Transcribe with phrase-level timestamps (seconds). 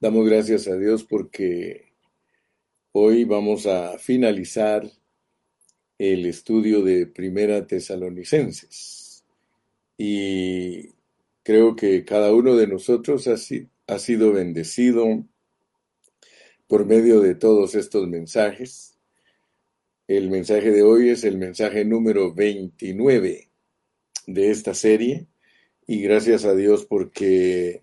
[0.00, 1.92] Damos gracias a Dios porque
[2.92, 4.88] hoy vamos a finalizar
[5.98, 9.24] el estudio de Primera Tesalonicenses.
[9.96, 10.90] Y
[11.42, 13.34] creo que cada uno de nosotros ha,
[13.92, 15.24] ha sido bendecido
[16.68, 18.96] por medio de todos estos mensajes.
[20.06, 23.50] El mensaje de hoy es el mensaje número 29
[24.28, 25.26] de esta serie
[25.88, 27.82] y gracias a Dios porque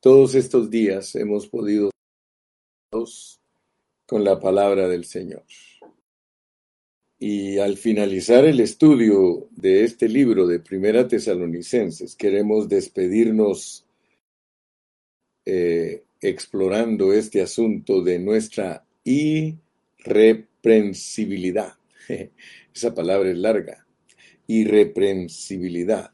[0.00, 1.90] todos estos días hemos podido
[4.06, 5.44] con la palabra del Señor.
[7.18, 13.84] Y al finalizar el estudio de este libro de Primera Tesalonicenses, queremos despedirnos
[15.44, 21.74] eh, explorando este asunto de nuestra irreprensibilidad.
[22.74, 23.86] Esa palabra es larga.
[24.46, 26.12] Irreprensibilidad.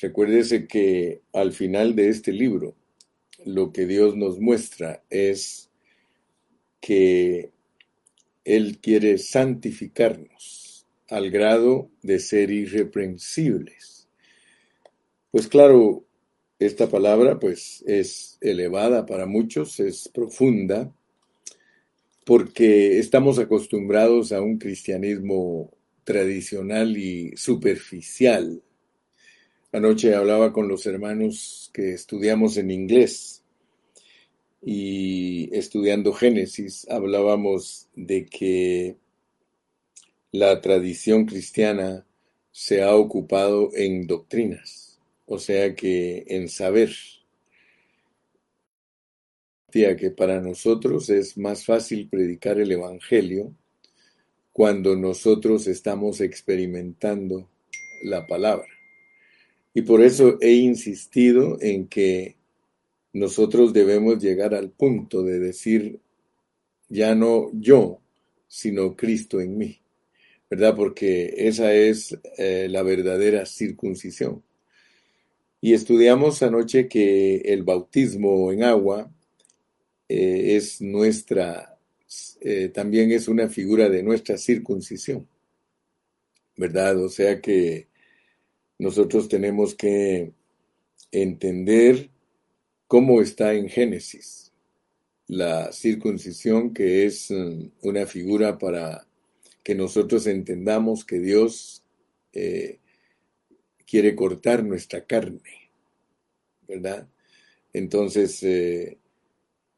[0.00, 2.74] Recuérdese que al final de este libro
[3.44, 5.70] lo que Dios nos muestra es
[6.80, 7.50] que
[8.44, 14.08] Él quiere santificarnos al grado de ser irreprensibles.
[15.30, 16.04] Pues claro,
[16.58, 20.92] esta palabra pues es elevada para muchos, es profunda,
[22.24, 25.70] porque estamos acostumbrados a un cristianismo
[26.04, 28.62] tradicional y superficial.
[29.76, 33.44] Anoche hablaba con los hermanos que estudiamos en inglés
[34.62, 38.96] y estudiando Génesis hablábamos de que
[40.32, 42.06] la tradición cristiana
[42.52, 46.92] se ha ocupado en doctrinas, o sea que en saber.
[49.70, 53.54] Que para nosotros es más fácil predicar el Evangelio
[54.54, 57.50] cuando nosotros estamos experimentando
[58.02, 58.75] la palabra.
[59.76, 62.36] Y por eso he insistido en que
[63.12, 66.00] nosotros debemos llegar al punto de decir,
[66.88, 68.00] ya no yo,
[68.48, 69.82] sino Cristo en mí,
[70.48, 70.74] ¿verdad?
[70.74, 74.42] Porque esa es eh, la verdadera circuncisión.
[75.60, 79.12] Y estudiamos anoche que el bautismo en agua
[80.08, 81.78] eh, es nuestra,
[82.40, 85.28] eh, también es una figura de nuestra circuncisión,
[86.56, 86.98] ¿verdad?
[87.04, 87.88] O sea que
[88.78, 90.32] nosotros tenemos que
[91.10, 92.10] entender
[92.86, 94.52] cómo está en Génesis.
[95.28, 99.06] La circuncisión que es mm, una figura para
[99.62, 101.82] que nosotros entendamos que Dios
[102.32, 102.78] eh,
[103.86, 105.70] quiere cortar nuestra carne,
[106.68, 107.08] ¿verdad?
[107.72, 108.98] Entonces, eh,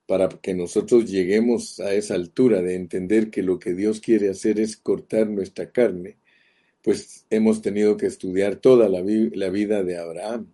[0.06, 4.60] para que nosotros lleguemos a esa altura de entender que lo que Dios quiere hacer
[4.60, 6.16] es cortar nuestra carne,
[6.88, 10.50] pues hemos tenido que estudiar toda la, la vida de Abraham.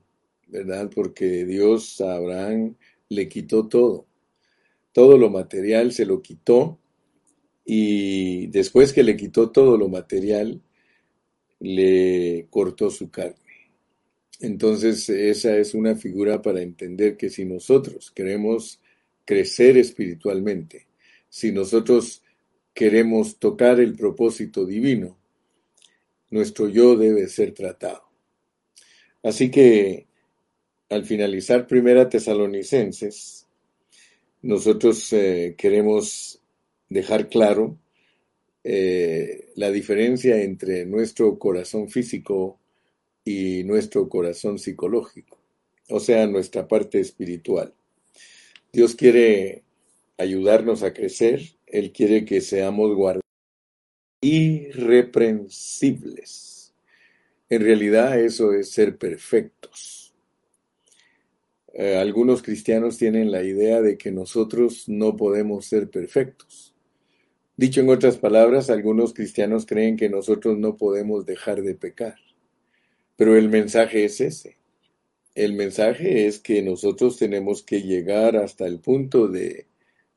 [0.49, 0.91] ¿verdad?
[0.93, 2.75] Porque Dios a Abraham
[3.09, 4.09] le quitó todo.
[4.91, 6.81] Todo lo material se lo quitó
[7.65, 10.61] y después que le quitó todo lo material,
[11.61, 13.71] le cortó su carne.
[14.41, 18.81] Entonces esa es una figura para entender que si nosotros queremos
[19.25, 20.89] crecer espiritualmente,
[21.29, 22.25] si nosotros
[22.75, 25.17] queremos tocar el propósito divino,
[26.31, 28.03] nuestro yo debe ser tratado.
[29.23, 30.07] Así que
[30.91, 33.47] al finalizar Primera Tesalonicenses,
[34.43, 36.41] nosotros eh, queremos
[36.89, 37.79] dejar claro
[38.63, 42.59] eh, la diferencia entre nuestro corazón físico
[43.25, 45.39] y nuestro corazón psicológico,
[45.89, 47.75] o sea, nuestra parte espiritual.
[48.73, 49.63] Dios quiere
[50.19, 53.24] ayudarnos a crecer, Él quiere que seamos guardados
[54.25, 56.75] irreprensibles.
[57.49, 60.05] En realidad eso es ser perfectos
[61.77, 66.73] eh, algunos cristianos tienen la idea de que nosotros no podemos ser perfectos.
[67.57, 72.15] Dicho en otras palabras, algunos cristianos creen que nosotros no podemos dejar de pecar.
[73.17, 74.57] Pero el mensaje es ese.
[75.35, 79.67] El mensaje es que nosotros tenemos que llegar hasta el punto de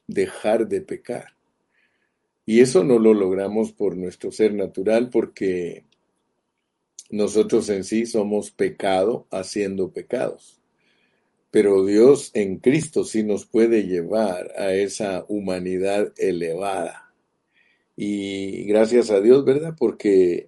[0.05, 1.36] dejar de pecar.
[2.47, 5.83] Y eso no lo logramos por nuestro ser natural porque
[7.09, 10.61] nosotros en sí somos pecado haciendo pecados.
[11.51, 17.13] Pero Dios en Cristo sí nos puede llevar a esa humanidad elevada.
[17.97, 19.75] Y gracias a Dios, ¿verdad?
[19.77, 20.47] Porque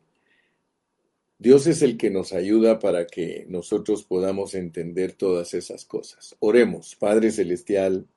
[1.38, 6.38] Dios es el que nos ayuda para que nosotros podamos entender todas esas cosas.
[6.40, 8.08] Oremos, Padre Celestial,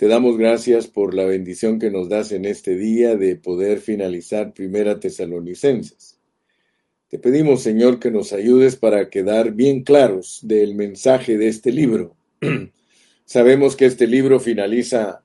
[0.00, 4.54] te damos gracias por la bendición que nos das en este día de poder finalizar
[4.54, 6.18] Primera Tesalonicenses.
[7.10, 12.16] Te pedimos, Señor, que nos ayudes para quedar bien claros del mensaje de este libro.
[13.26, 15.22] Sabemos que este libro finaliza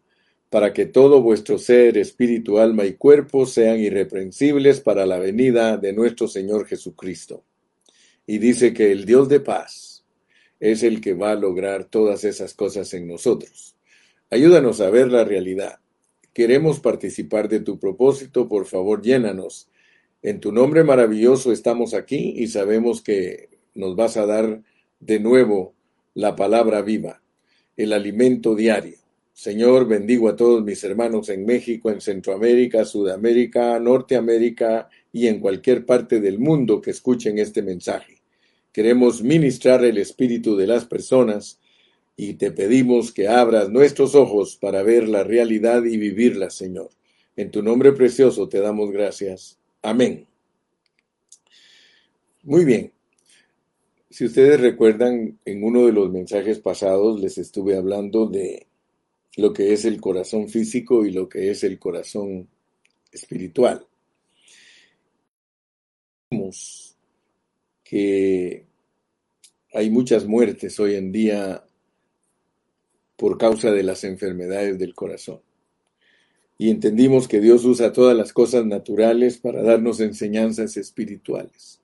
[0.50, 5.94] para que todo vuestro ser, espíritu, alma y cuerpo sean irreprensibles para la venida de
[5.94, 7.46] nuestro Señor Jesucristo.
[8.28, 10.04] Y dice que el Dios de paz
[10.60, 13.75] es el que va a lograr todas esas cosas en nosotros.
[14.32, 15.80] Ayúdanos a ver la realidad.
[16.34, 19.70] Queremos participar de tu propósito, por favor, llénanos.
[20.24, 24.64] En tu nombre maravilloso estamos aquí y sabemos que nos vas a dar
[25.00, 25.76] de nuevo
[26.16, 27.22] la palabra viva,
[27.78, 28.98] el alimento diario.
[29.32, 35.86] Señor, bendigo a todos mis hermanos en México, en Centroamérica, Sudamérica, Norteamérica y en cualquier
[35.86, 38.24] parte del mundo que escuchen este mensaje.
[38.72, 41.60] Queremos ministrar el espíritu de las personas
[42.18, 46.90] y te pedimos que abras nuestros ojos para ver la realidad y vivirla, Señor.
[47.36, 49.60] En tu nombre precioso te damos gracias.
[49.82, 50.26] Amén.
[52.44, 52.94] Muy bien.
[54.10, 58.68] Si ustedes recuerdan, en uno de los mensajes pasados les estuve hablando de
[59.36, 62.48] lo que es el corazón físico y lo que es el corazón
[63.12, 63.86] espiritual.
[66.32, 66.96] Vemos
[67.84, 68.66] que
[69.74, 71.65] hay muchas muertes hoy en día
[73.26, 75.40] por causa de las enfermedades del corazón.
[76.60, 81.82] Y entendimos que Dios usa todas las cosas naturales para darnos enseñanzas espirituales.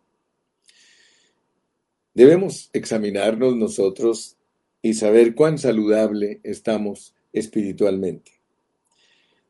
[2.13, 4.37] Debemos examinarnos nosotros
[4.83, 8.33] y saber cuán saludable estamos espiritualmente,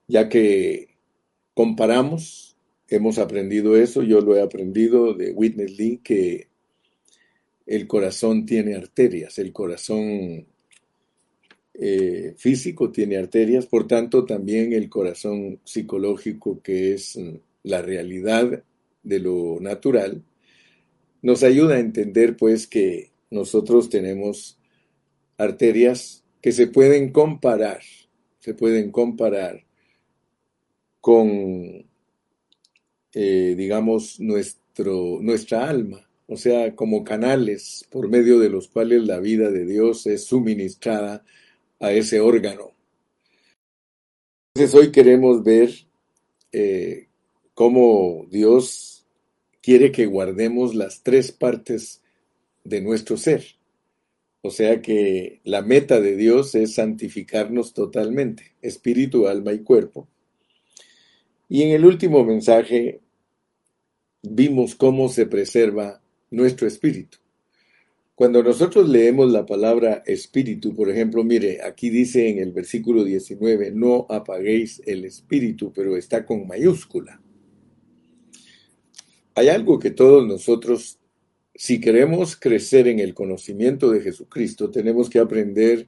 [0.08, 0.96] ya que
[1.54, 2.56] comparamos,
[2.88, 6.48] hemos aprendido eso, yo lo he aprendido de Witness Lee, que
[7.66, 10.48] el corazón tiene arterias, el corazón
[11.74, 18.64] eh, físico tiene arterias, por tanto también el corazón psicológico, que es mm, la realidad
[19.04, 20.24] de lo natural,
[21.22, 24.60] nos ayuda a entender pues que nosotros tenemos
[25.38, 27.82] arterias que se pueden comparar,
[28.40, 29.64] se pueden comparar
[31.00, 31.86] con,
[33.14, 39.20] eh, digamos, nuestro, nuestra alma, o sea, como canales por medio de los cuales la
[39.20, 41.24] vida de Dios es suministrada
[41.82, 42.72] a ese órgano.
[44.54, 45.72] Entonces hoy queremos ver
[46.52, 47.08] eh,
[47.54, 49.06] cómo Dios
[49.62, 52.02] quiere que guardemos las tres partes
[52.64, 53.44] de nuestro ser.
[54.44, 60.08] O sea que la meta de Dios es santificarnos totalmente, espíritu, alma y cuerpo.
[61.50, 63.02] Y en el último mensaje
[64.22, 67.18] vimos cómo se preserva nuestro espíritu.
[68.22, 73.72] Cuando nosotros leemos la palabra espíritu, por ejemplo, mire, aquí dice en el versículo 19,
[73.72, 77.20] no apaguéis el espíritu, pero está con mayúscula.
[79.34, 81.00] Hay algo que todos nosotros
[81.56, 85.88] si queremos crecer en el conocimiento de Jesucristo, tenemos que aprender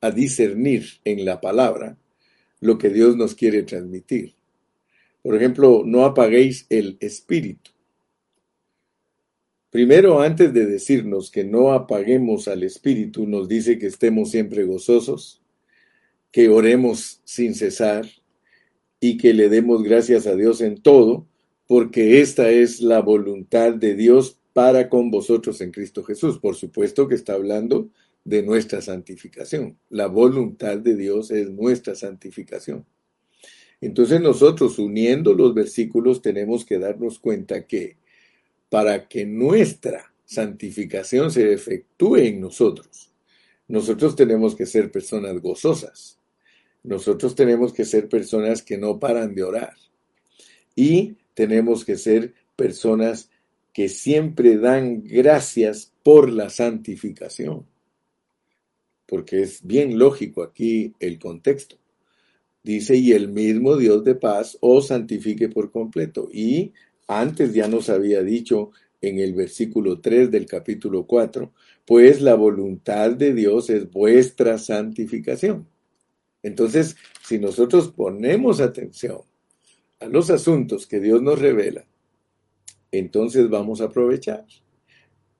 [0.00, 1.98] a discernir en la palabra
[2.58, 4.34] lo que Dios nos quiere transmitir.
[5.20, 7.75] Por ejemplo, no apaguéis el espíritu.
[9.76, 15.42] Primero, antes de decirnos que no apaguemos al espíritu, nos dice que estemos siempre gozosos,
[16.32, 18.06] que oremos sin cesar
[19.00, 21.26] y que le demos gracias a Dios en todo,
[21.66, 26.38] porque esta es la voluntad de Dios para con vosotros en Cristo Jesús.
[26.38, 27.90] Por supuesto que está hablando
[28.24, 29.76] de nuestra santificación.
[29.90, 32.86] La voluntad de Dios es nuestra santificación.
[33.82, 37.98] Entonces nosotros uniendo los versículos tenemos que darnos cuenta que
[38.68, 43.12] para que nuestra santificación se efectúe en nosotros,
[43.68, 46.18] nosotros tenemos que ser personas gozosas.
[46.82, 49.74] Nosotros tenemos que ser personas que no paran de orar.
[50.76, 53.28] Y tenemos que ser personas
[53.72, 57.66] que siempre dan gracias por la santificación.
[59.06, 61.76] Porque es bien lógico aquí el contexto.
[62.62, 66.28] Dice, y el mismo Dios de paz os santifique por completo.
[66.32, 66.72] Y
[67.06, 71.52] antes ya nos había dicho en el versículo 3 del capítulo 4,
[71.84, 75.68] pues la voluntad de Dios es vuestra santificación.
[76.42, 79.20] Entonces, si nosotros ponemos atención
[80.00, 81.86] a los asuntos que Dios nos revela,
[82.92, 84.44] entonces vamos a aprovechar.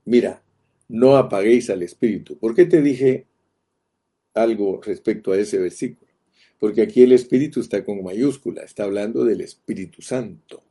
[0.04, 0.42] Mira,
[0.88, 2.38] no apaguéis al Espíritu.
[2.38, 3.26] ¿Por qué te dije
[4.34, 6.10] algo respecto a ese versículo?
[6.58, 10.62] Porque aquí el Espíritu está con mayúscula, está hablando del Espíritu Santo.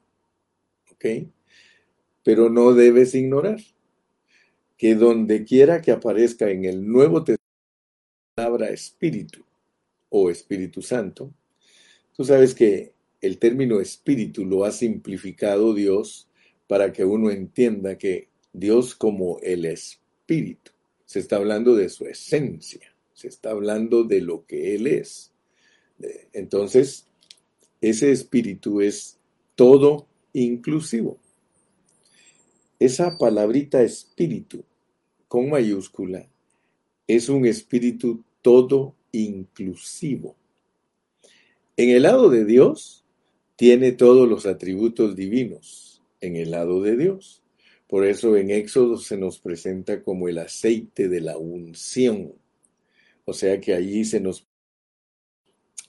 [0.95, 1.27] ¿Ok?
[2.23, 3.59] Pero no debes ignorar
[4.77, 7.43] que donde quiera que aparezca en el Nuevo Testamento
[8.35, 9.45] la palabra Espíritu
[10.09, 11.33] o Espíritu Santo,
[12.13, 16.27] tú sabes que el término Espíritu lo ha simplificado Dios
[16.67, 20.71] para que uno entienda que Dios como el Espíritu,
[21.05, 25.31] se está hablando de su esencia, se está hablando de lo que Él es.
[26.33, 27.07] Entonces,
[27.81, 29.19] ese espíritu es
[29.55, 31.17] todo inclusivo.
[32.77, 34.63] Esa palabrita espíritu
[35.27, 36.27] con mayúscula
[37.07, 40.35] es un espíritu todo inclusivo.
[41.77, 43.05] En el lado de Dios
[43.55, 47.41] tiene todos los atributos divinos, en el lado de Dios.
[47.87, 52.33] Por eso en Éxodo se nos presenta como el aceite de la unción.
[53.23, 54.45] O sea que allí se nos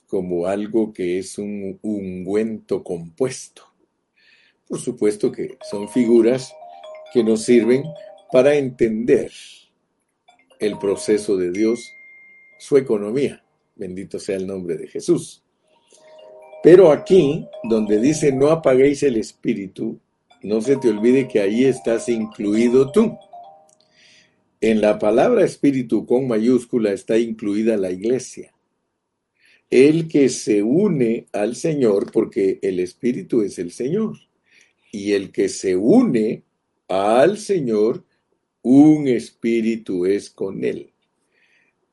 [0.07, 3.63] como algo que es un ungüento compuesto.
[4.67, 6.53] Por supuesto que son figuras
[7.13, 7.83] que nos sirven
[8.31, 9.31] para entender
[10.59, 11.79] el proceso de Dios,
[12.59, 13.43] su economía.
[13.75, 15.43] Bendito sea el nombre de Jesús.
[16.63, 19.99] Pero aquí, donde dice no apaguéis el espíritu,
[20.43, 23.17] no se te olvide que ahí estás incluido tú.
[24.59, 28.53] En la palabra espíritu con mayúscula está incluida la iglesia.
[29.69, 34.17] El que se une al Señor, porque el espíritu es el Señor.
[34.91, 36.43] Y el que se une
[36.87, 38.05] al Señor,
[38.61, 40.93] un espíritu es con él.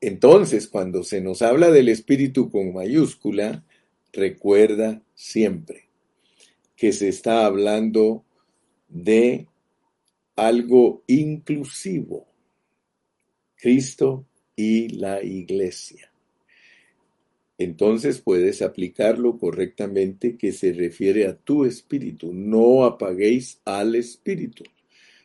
[0.00, 3.64] Entonces, cuando se nos habla del espíritu con mayúscula,
[4.12, 5.88] recuerda siempre
[6.76, 8.24] que se está hablando
[8.88, 9.46] de
[10.36, 12.26] algo inclusivo,
[13.56, 16.13] Cristo y la iglesia.
[17.58, 22.32] Entonces puedes aplicarlo correctamente que se refiere a tu espíritu.
[22.32, 24.64] No apaguéis al espíritu.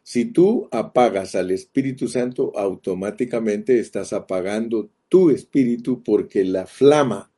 [0.04, 7.32] Si tú apagas al Espíritu Santo, automáticamente estás apagando tu espíritu porque la flama,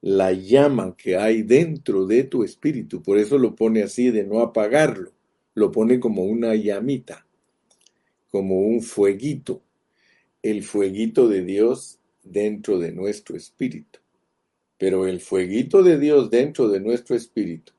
[0.00, 4.38] la llama que hay dentro de tu espíritu, por eso lo pone así de no
[4.42, 5.10] apagarlo,
[5.54, 7.26] lo pone como una llamita,
[8.30, 9.64] como un fueguito,
[10.40, 14.03] el fueguito de Dios dentro de nuestro espíritu.
[14.78, 17.72] Pero el fueguito de Dios dentro de nuestro espíritu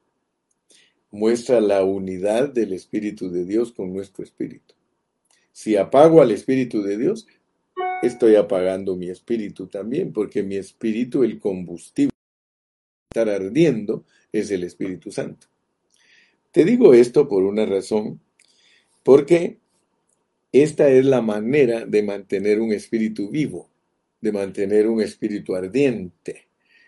[1.11, 4.75] muestra la unidad del Espíritu de Dios con nuestro espíritu.
[5.51, 7.25] Si apago al Espíritu de Dios,
[8.03, 12.11] estoy apagando mi espíritu también, porque mi espíritu, el combustible
[13.09, 15.47] estar ardiendo, es el Espíritu Santo.
[16.51, 18.19] Te digo esto por una razón,
[19.03, 19.59] porque
[20.51, 23.69] esta es la manera de mantener un espíritu vivo,
[24.21, 26.44] de mantener un espíritu ardiente.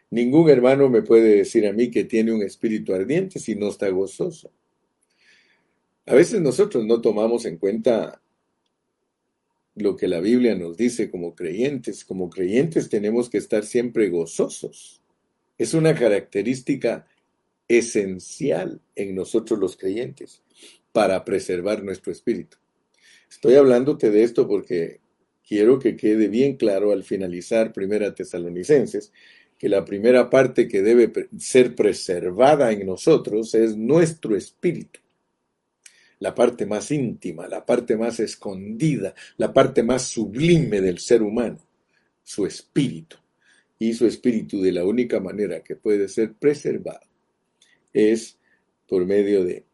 [0.09, 3.89] Ningún hermano me puede decir a mí que tiene un espíritu ardiente si no está
[3.89, 4.51] gozoso.
[6.05, 8.21] A veces nosotros no tomamos en cuenta
[9.75, 12.05] lo que la Biblia nos dice como creyentes.
[12.05, 15.01] Como creyentes tenemos que estar siempre gozosos.
[15.57, 17.05] Es una característica
[17.67, 20.41] esencial en nosotros los creyentes
[20.93, 22.57] para preservar nuestro espíritu.
[23.29, 25.01] Estoy hablándote de esto porque
[25.45, 29.11] quiero que quede bien claro al finalizar Primera Tesalonicenses
[29.57, 34.99] que la primera parte que debe ser preservada en nosotros es nuestro espíritu.
[36.19, 41.59] La parte más íntima, la parte más escondida, la parte más sublime del ser humano,
[42.23, 43.17] su espíritu.
[43.79, 47.05] Y su espíritu de la única manera que puede ser preservado
[47.93, 48.37] es
[48.87, 49.65] por medio de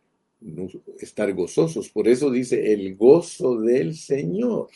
[1.00, 1.90] estar gozosos.
[1.90, 4.70] Por eso dice, el gozo del Señor,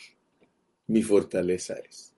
[0.86, 2.14] mi fortaleza es.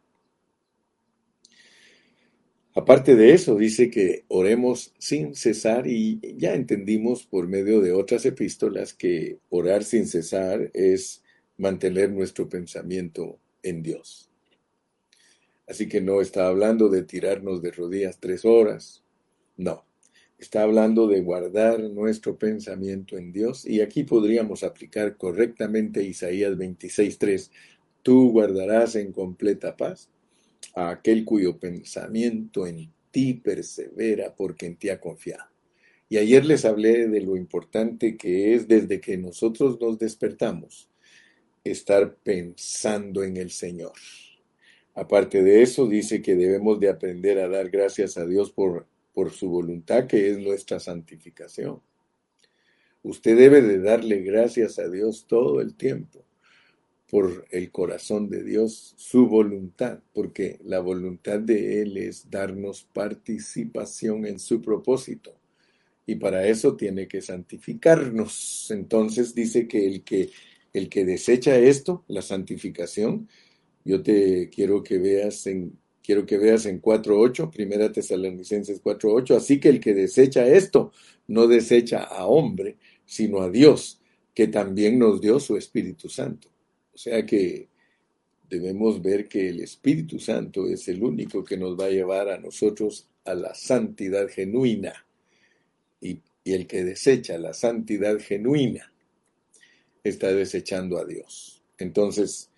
[2.72, 8.24] Aparte de eso, dice que oremos sin cesar y ya entendimos por medio de otras
[8.24, 11.24] epístolas que orar sin cesar es
[11.56, 14.30] mantener nuestro pensamiento en Dios.
[15.66, 19.02] Así que no está hablando de tirarnos de rodillas tres horas,
[19.56, 19.84] no,
[20.38, 27.50] está hablando de guardar nuestro pensamiento en Dios y aquí podríamos aplicar correctamente Isaías 26.3,
[28.02, 30.08] tú guardarás en completa paz
[30.74, 35.44] a aquel cuyo pensamiento en ti persevera porque en ti ha confiado.
[36.08, 40.90] Y ayer les hablé de lo importante que es desde que nosotros nos despertamos,
[41.62, 43.92] estar pensando en el Señor.
[44.94, 49.30] Aparte de eso, dice que debemos de aprender a dar gracias a Dios por, por
[49.30, 51.80] su voluntad, que es nuestra santificación.
[53.02, 56.24] Usted debe de darle gracias a Dios todo el tiempo
[57.10, 64.26] por el corazón de Dios, su voluntad, porque la voluntad de Él es darnos participación
[64.26, 65.34] en su propósito.
[66.06, 68.70] Y para eso tiene que santificarnos.
[68.70, 70.30] Entonces dice que el que,
[70.72, 73.28] el que desecha esto, la santificación,
[73.84, 79.60] yo te quiero que veas en quiero que veas en 4.8, primera Tesalonicenses 4.8, así
[79.60, 80.92] que el que desecha esto,
[81.28, 84.00] no desecha a hombre, sino a Dios,
[84.34, 86.50] que también nos dio su Espíritu Santo.
[87.02, 87.66] Sea que
[88.50, 92.36] debemos ver que el Espíritu Santo es el único que nos va a llevar a
[92.36, 95.06] nosotros a la santidad genuina.
[96.02, 98.92] Y, el que desecha la santidad genuina
[100.04, 101.62] está desechando a Dios.
[101.78, 102.50] Entonces,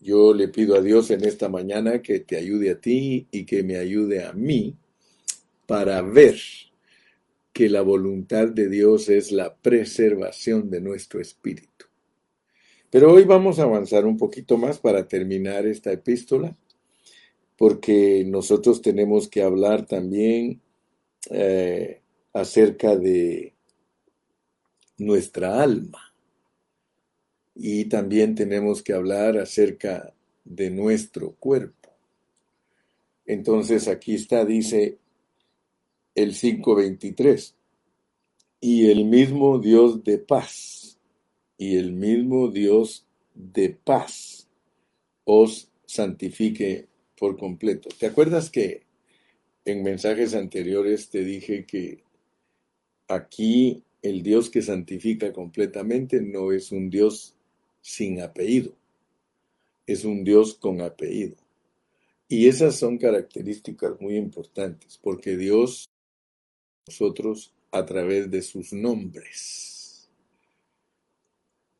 [0.00, 3.64] yo le pido a Dios en esta mañana que te ayude a ti y que
[3.64, 4.76] me ayude a mí
[5.66, 6.38] para ver
[7.52, 11.83] que la voluntad de Dios es la preservación de nuestro espíritu.
[12.94, 16.56] Pero hoy vamos a avanzar un poquito más para terminar esta epístola,
[17.58, 20.60] porque nosotros tenemos que hablar también
[21.28, 23.52] eh, acerca de
[24.96, 26.14] nuestra alma
[27.56, 31.90] y también tenemos que hablar acerca de nuestro cuerpo.
[33.26, 34.98] Entonces aquí está, dice,
[36.14, 37.54] el 5.23.
[38.60, 40.83] Y el mismo Dios de paz,
[41.56, 44.48] y el mismo Dios de paz
[45.24, 47.88] os santifique por completo.
[47.98, 48.82] ¿Te acuerdas que
[49.64, 52.02] en mensajes anteriores te dije que
[53.08, 57.34] aquí el Dios que santifica completamente no es un Dios
[57.80, 58.74] sin apellido,
[59.86, 61.36] es un Dios con apellido.
[62.28, 65.88] Y esas son características muy importantes, porque Dios
[66.86, 69.73] nosotros a través de sus nombres.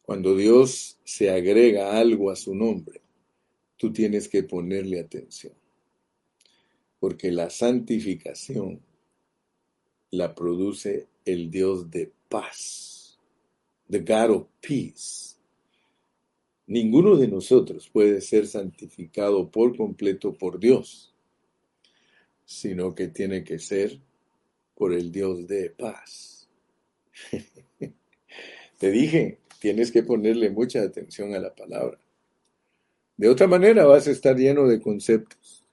[0.04, 3.00] Cuando Dios se agrega algo a su nombre,
[3.78, 5.54] tú tienes que ponerle atención.
[7.00, 8.82] Porque la santificación
[10.11, 13.18] la produce el Dios de paz,
[13.88, 15.37] the God of peace.
[16.66, 21.14] Ninguno de nosotros puede ser santificado por completo por Dios,
[22.44, 23.99] sino que tiene que ser
[24.75, 26.46] por el Dios de paz.
[28.78, 31.99] Te dije, tienes que ponerle mucha atención a la palabra.
[33.16, 35.64] De otra manera vas a estar lleno de conceptos.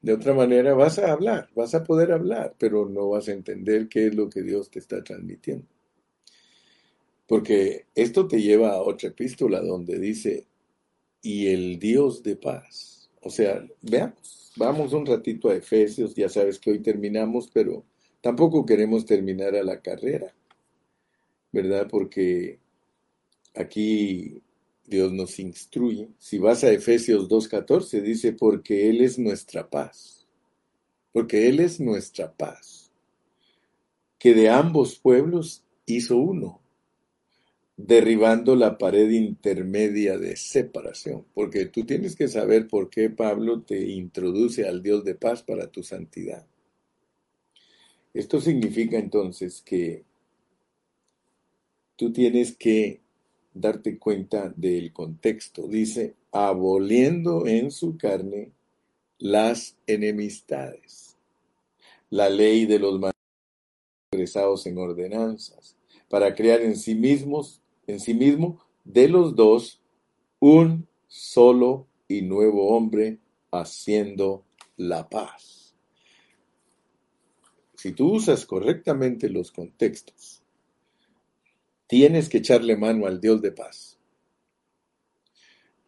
[0.00, 3.88] De otra manera vas a hablar, vas a poder hablar, pero no vas a entender
[3.88, 5.66] qué es lo que Dios te está transmitiendo.
[7.26, 10.46] Porque esto te lleva a otra epístola donde dice,
[11.20, 13.10] y el Dios de paz.
[13.20, 17.84] O sea, veamos, vamos un ratito a Efesios, ya sabes que hoy terminamos, pero
[18.24, 20.34] Tampoco queremos terminar a la carrera,
[21.52, 21.86] ¿verdad?
[21.90, 22.58] Porque
[23.54, 24.42] aquí
[24.86, 26.10] Dios nos instruye.
[26.18, 30.26] Si vas a Efesios 2.14, dice, porque Él es nuestra paz.
[31.12, 32.92] Porque Él es nuestra paz.
[34.18, 36.60] Que de ambos pueblos hizo uno,
[37.76, 41.24] derribando la pared intermedia de separación.
[41.34, 45.70] Porque tú tienes que saber por qué Pablo te introduce al Dios de paz para
[45.70, 46.46] tu santidad.
[48.12, 50.04] Esto significa entonces que
[51.96, 53.03] tú tienes que
[53.54, 55.66] darte cuenta del contexto.
[55.68, 58.50] Dice, aboliendo en su carne
[59.18, 61.16] las enemistades,
[62.10, 63.00] la ley de los
[64.12, 65.76] expresados en ordenanzas,
[66.08, 69.80] para crear en sí mismos, en sí mismo, de los dos,
[70.40, 73.18] un solo y nuevo hombre,
[73.50, 74.44] haciendo
[74.76, 75.74] la paz.
[77.74, 80.43] Si tú usas correctamente los contextos,
[81.96, 84.00] tienes que echarle mano al Dios de paz.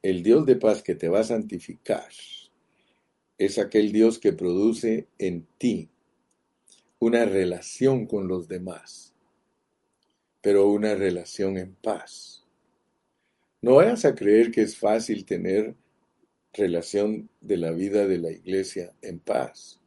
[0.02, 2.08] El Dios de paz que te va a santificar
[3.36, 5.90] es aquel Dios que produce en ti
[7.00, 9.16] una relación con los demás,
[10.42, 12.46] pero una relación en paz.
[13.60, 15.74] No vayas a creer que es fácil tener
[16.52, 19.80] relación de la vida de la iglesia en paz.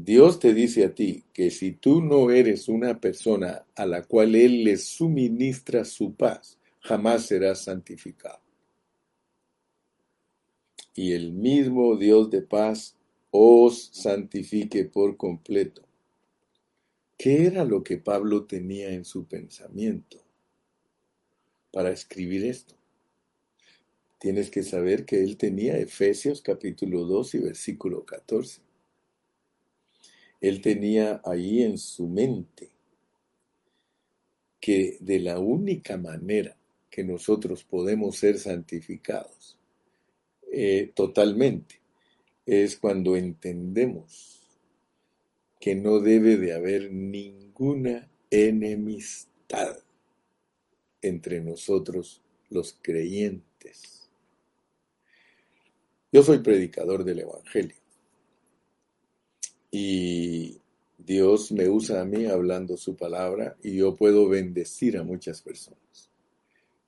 [0.00, 4.36] Dios te dice a ti que si tú no eres una persona a la cual
[4.36, 8.38] Él le suministra su paz, jamás serás santificado.
[10.94, 12.94] Y el mismo Dios de paz
[13.32, 15.82] os santifique por completo.
[17.16, 20.18] ¿Qué era lo que Pablo tenía en su pensamiento
[21.72, 22.76] para escribir esto?
[24.20, 28.67] Tienes que saber que él tenía Efesios capítulo 2 y versículo 14
[30.40, 32.70] él tenía ahí en su mente
[34.60, 36.56] que de la única manera
[36.90, 39.58] que nosotros podemos ser santificados
[40.50, 41.80] eh, totalmente
[42.46, 44.40] es cuando entendemos
[45.60, 49.78] que no debe de haber ninguna enemistad
[51.02, 54.08] entre nosotros los creyentes.
[56.10, 57.76] Yo soy predicador del Evangelio
[59.70, 60.58] y
[60.96, 66.10] Dios me usa a mí hablando su palabra y yo puedo bendecir a muchas personas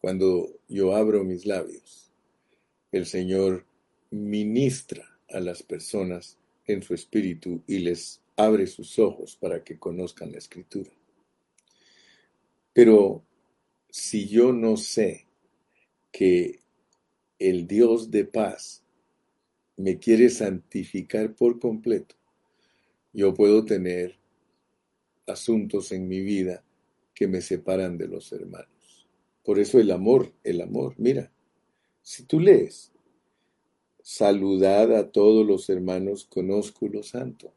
[0.01, 2.11] cuando yo abro mis labios
[2.93, 3.67] el Señor
[4.11, 10.33] ministra a las personas en su espíritu y les abre sus ojos para que conozcan
[10.33, 10.91] la escritura.
[12.73, 13.23] Pero
[13.91, 15.27] si yo no sé
[16.11, 16.61] que
[17.39, 18.83] el Dios de paz
[19.77, 22.17] me quiere santificar por completo,
[23.13, 24.17] yo puedo tener
[25.27, 26.65] asuntos en mi vida
[27.15, 29.07] que me separan de los hermanos.
[29.45, 31.33] Por eso el amor, el amor, mira,
[32.03, 32.93] si tú lees,
[34.03, 37.53] saludad a todos los hermanos con ósculo santo.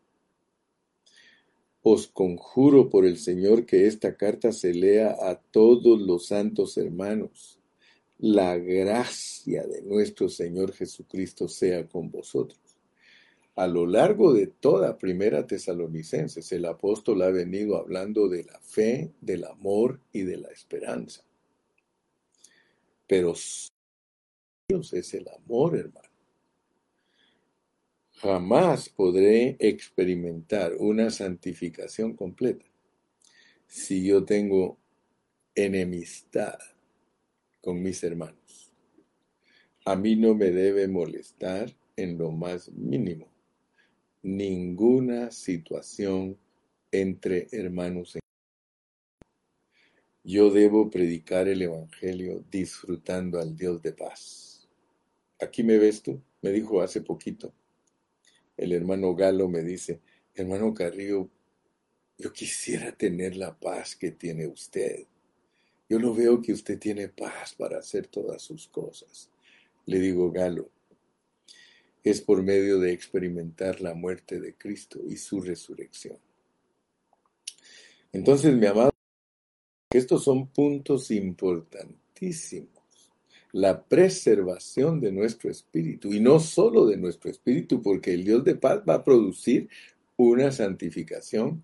[1.82, 7.60] Os conjuro por el Señor que esta carta se lea a todos los santos hermanos.
[8.20, 12.63] La gracia de nuestro Señor Jesucristo sea con vosotros.
[13.56, 19.12] A lo largo de toda Primera Tesalonicenses, el apóstol ha venido hablando de la fe,
[19.22, 21.24] del amor y de la esperanza.
[23.06, 23.36] Pero
[24.68, 26.10] Dios es el amor, hermano.
[28.14, 32.66] Jamás podré experimentar una santificación completa
[33.68, 34.78] si yo tengo
[35.54, 36.58] enemistad
[37.62, 38.72] con mis hermanos.
[39.86, 43.33] A mí no me debe molestar en lo más mínimo
[44.24, 46.38] ninguna situación
[46.92, 48.18] entre hermanos.
[50.24, 54.68] Yo debo predicar el Evangelio disfrutando al Dios de paz.
[55.40, 57.54] Aquí me ves tú, me dijo hace poquito
[58.58, 60.00] el hermano Galo me dice,
[60.36, 61.30] hermano Carrillo,
[62.18, 65.06] yo quisiera tener la paz que tiene usted.
[65.90, 69.30] Yo lo veo que usted tiene paz para hacer todas sus cosas.
[69.86, 70.70] Le digo, Galo,
[72.04, 76.18] es por medio de experimentar la muerte de Cristo y su resurrección.
[78.12, 78.92] Entonces, mi amado,
[79.92, 82.74] estos son puntos importantísimos
[83.54, 88.56] la preservación de nuestro espíritu y no solo de nuestro espíritu, porque el Dios de
[88.56, 89.70] paz va a producir
[90.18, 91.64] una santificación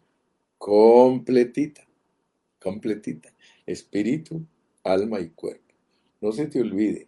[0.58, 1.88] completita,
[2.62, 3.34] completita,
[3.66, 4.46] espíritu,
[4.84, 5.74] alma y cuerpo.
[6.22, 7.08] No se te olvide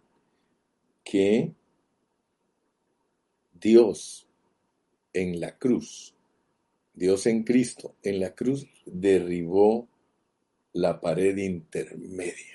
[1.04, 1.52] que
[3.62, 4.28] Dios
[5.12, 6.14] en la cruz,
[6.94, 9.88] Dios en Cristo, en la cruz derribó
[10.72, 12.52] la pared intermedia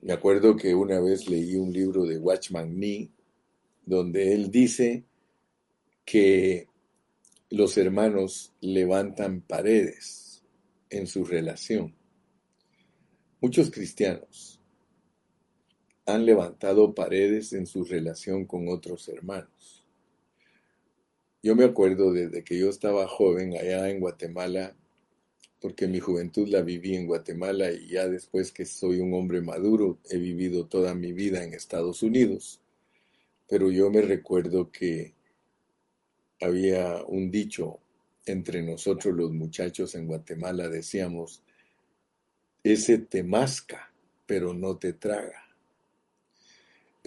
[0.00, 3.10] me acuerdo que una vez leí un libro de Watchman Nee,
[3.84, 5.04] donde él dice
[6.04, 6.68] que
[7.50, 10.44] los hermanos levantan paredes
[10.88, 11.96] en su relación.
[13.40, 14.57] Muchos cristianos
[16.08, 19.84] han levantado paredes en su relación con otros hermanos.
[21.42, 24.74] Yo me acuerdo desde que yo estaba joven allá en Guatemala,
[25.60, 29.98] porque mi juventud la viví en Guatemala y ya después que soy un hombre maduro
[30.08, 32.62] he vivido toda mi vida en Estados Unidos.
[33.46, 35.14] Pero yo me recuerdo que
[36.40, 37.80] había un dicho
[38.24, 41.42] entre nosotros los muchachos en Guatemala, decíamos,
[42.62, 43.92] ese te masca,
[44.26, 45.47] pero no te traga.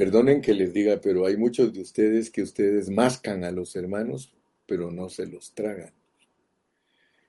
[0.02, 4.34] Perdonen que les diga, pero hay muchos de ustedes que ustedes mascan a los hermanos,
[4.66, 5.94] pero no se los tragan.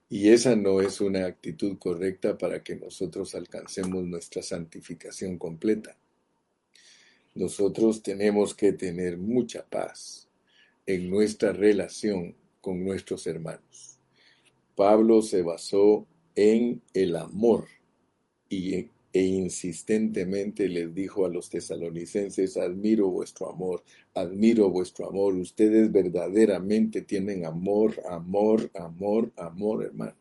[0.08, 5.98] Y esa no es una actitud correcta para que nosotros alcancemos nuestra santificación completa.
[7.34, 10.30] Nosotros tenemos que tener mucha paz
[10.86, 13.98] en nuestra relación con nuestros hermanos.
[14.74, 17.66] Pablo se basó en el amor
[18.48, 23.82] y e insistentemente les dijo a los tesalonicenses, admiro vuestro amor,
[24.14, 30.16] admiro vuestro amor, ustedes verdaderamente tienen amor, amor, amor, amor, hermano.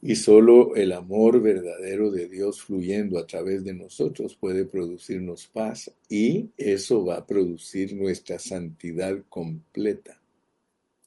[0.00, 5.90] Y solo el amor verdadero de Dios fluyendo a través de nosotros puede producirnos paz
[6.10, 10.20] y eso va a producir nuestra santidad completa,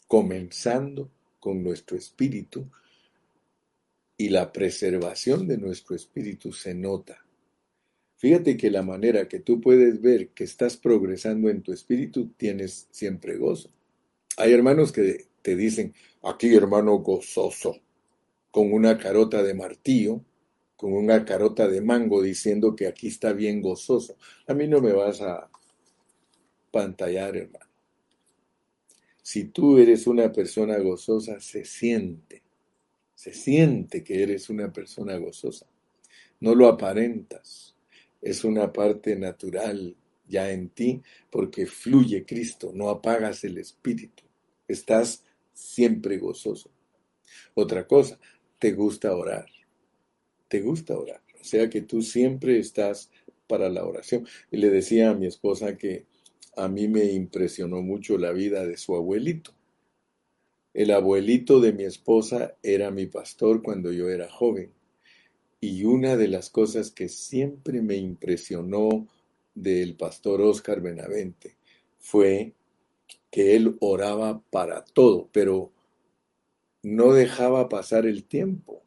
[0.08, 2.66] comenzando con nuestro espíritu,
[4.18, 7.24] y la preservación de nuestro espíritu se nota.
[8.18, 12.88] Fíjate que la manera que tú puedes ver que estás progresando en tu espíritu tienes
[12.90, 13.70] siempre gozo.
[14.38, 17.78] Hay hermanos que te dicen, aquí hermano gozoso,
[18.50, 20.24] con una carota de martillo,
[20.76, 24.18] con una carota de mango diciendo que aquí está bien gozoso.
[24.48, 25.48] A mí no me vas a
[26.72, 27.66] pantallar, hermano.
[29.22, 32.47] Si tú eres una persona gozosa, se siente
[33.18, 35.66] se siente que eres una persona gozosa.
[36.40, 37.76] No lo aparentas.
[38.22, 39.96] Es una parte natural
[40.28, 41.02] ya en ti
[41.32, 42.72] porque fluye Cristo.
[42.76, 44.24] No apagas el espíritu.
[44.68, 46.70] Estás siempre gozoso.
[47.56, 48.20] Otra cosa,
[48.60, 49.48] te gusta orar.
[50.48, 51.24] Te gusta orar.
[51.42, 53.10] O sea que tú siempre estás
[53.48, 54.28] para la oración.
[54.52, 56.06] Y le decía a mi esposa que
[56.56, 59.57] a mí me impresionó mucho la vida de su abuelito.
[60.78, 64.72] El abuelito de mi esposa era mi pastor cuando yo era joven.
[65.60, 69.08] Y una de las cosas que siempre me impresionó
[69.56, 71.58] del pastor Oscar Benavente
[71.98, 72.54] fue
[73.32, 75.74] que él oraba para todo, pero
[76.84, 78.84] no dejaba pasar el tiempo.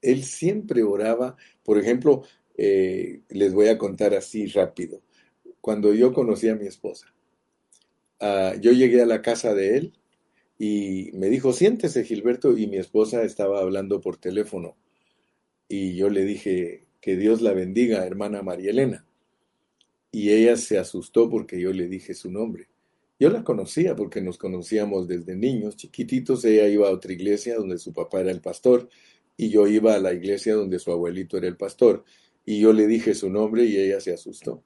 [0.00, 2.22] Él siempre oraba, por ejemplo,
[2.56, 5.02] eh, les voy a contar así rápido.
[5.60, 7.12] Cuando yo conocí a mi esposa,
[8.20, 9.92] ah, yo llegué a la casa de él
[10.58, 14.76] y me dijo, siéntese Gilberto, y mi esposa estaba hablando por teléfono.
[15.68, 19.06] Y yo le dije, que Dios la bendiga, hermana María Elena.
[20.10, 22.68] Y ella se asustó porque yo le dije su nombre.
[23.20, 26.44] Yo la conocía porque nos conocíamos desde niños, chiquititos.
[26.44, 28.88] Ella iba a otra iglesia donde su papá era el pastor
[29.36, 32.04] y yo iba a la iglesia donde su abuelito era el pastor.
[32.44, 34.64] Y yo le dije su nombre y ella se asustó.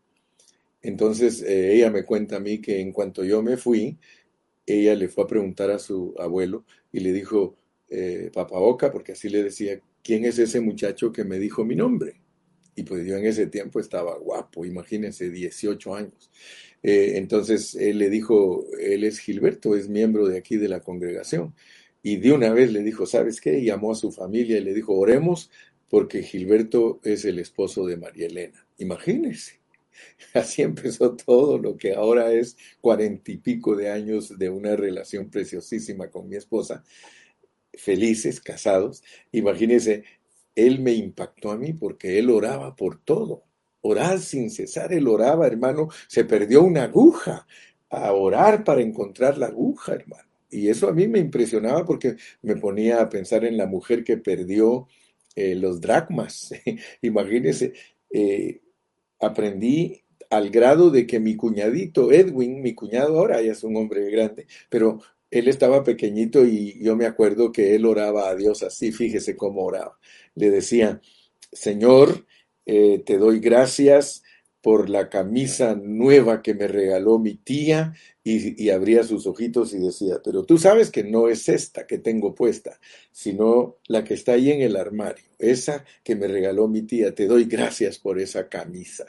[0.80, 3.98] Entonces eh, ella me cuenta a mí que en cuanto yo me fui,
[4.72, 7.56] ella le fue a preguntar a su abuelo y le dijo,
[7.88, 11.74] eh, Papa Oca, porque así le decía, ¿quién es ese muchacho que me dijo mi
[11.74, 12.20] nombre?
[12.76, 16.30] Y pues yo en ese tiempo estaba guapo, imagínense, 18 años.
[16.82, 21.54] Eh, entonces él le dijo, él es Gilberto, es miembro de aquí de la congregación.
[22.02, 23.62] Y de una vez le dijo, ¿sabes qué?
[23.62, 25.50] llamó a su familia y le dijo, oremos
[25.90, 28.66] porque Gilberto es el esposo de María Elena.
[28.78, 29.59] Imagínense.
[30.34, 35.30] Así empezó todo lo que ahora es cuarenta y pico de años de una relación
[35.30, 36.84] preciosísima con mi esposa,
[37.74, 39.02] felices, casados.
[39.32, 40.04] Imagínense,
[40.54, 43.44] él me impactó a mí porque él oraba por todo.
[43.82, 47.46] Orar sin cesar, él oraba, hermano, se perdió una aguja,
[47.88, 50.28] a orar para encontrar la aguja, hermano.
[50.50, 54.16] Y eso a mí me impresionaba porque me ponía a pensar en la mujer que
[54.16, 54.88] perdió
[55.34, 56.52] eh, los dracmas.
[57.02, 57.72] Imagínense,
[58.10, 58.60] eh,
[59.20, 64.10] aprendí al grado de que mi cuñadito Edwin, mi cuñado ahora ya es un hombre
[64.10, 68.92] grande, pero él estaba pequeñito y yo me acuerdo que él oraba a Dios así,
[68.92, 69.98] fíjese cómo oraba.
[70.34, 71.00] Le decía,
[71.52, 72.26] Señor,
[72.66, 74.22] eh, te doy gracias
[74.60, 80.20] por la camisa nueva que me regaló mi tía y, abría sus ojitos y decía,
[80.22, 82.78] pero tú sabes que no es esta que tengo puesta,
[83.10, 87.26] sino la que está ahí en el armario, esa que me regaló mi tía, te
[87.26, 89.06] doy gracias por esa camisa.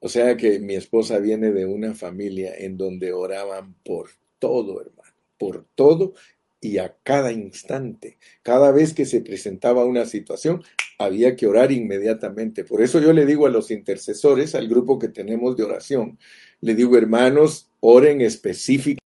[0.00, 5.14] O sea que mi esposa viene de una familia en donde oraban por todo, hermano,
[5.38, 6.14] por todo
[6.60, 8.18] y a cada instante.
[8.42, 10.62] Cada vez que se presentaba una situación,
[10.98, 12.64] había que orar inmediatamente.
[12.64, 16.18] Por eso yo le digo a los intercesores, al grupo que tenemos de oración,
[16.60, 19.00] le digo, hermanos, oren específicamente.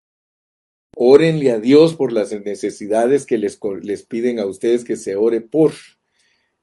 [0.95, 5.41] Órenle a Dios por las necesidades que les, les piden a ustedes que se ore
[5.41, 5.73] por.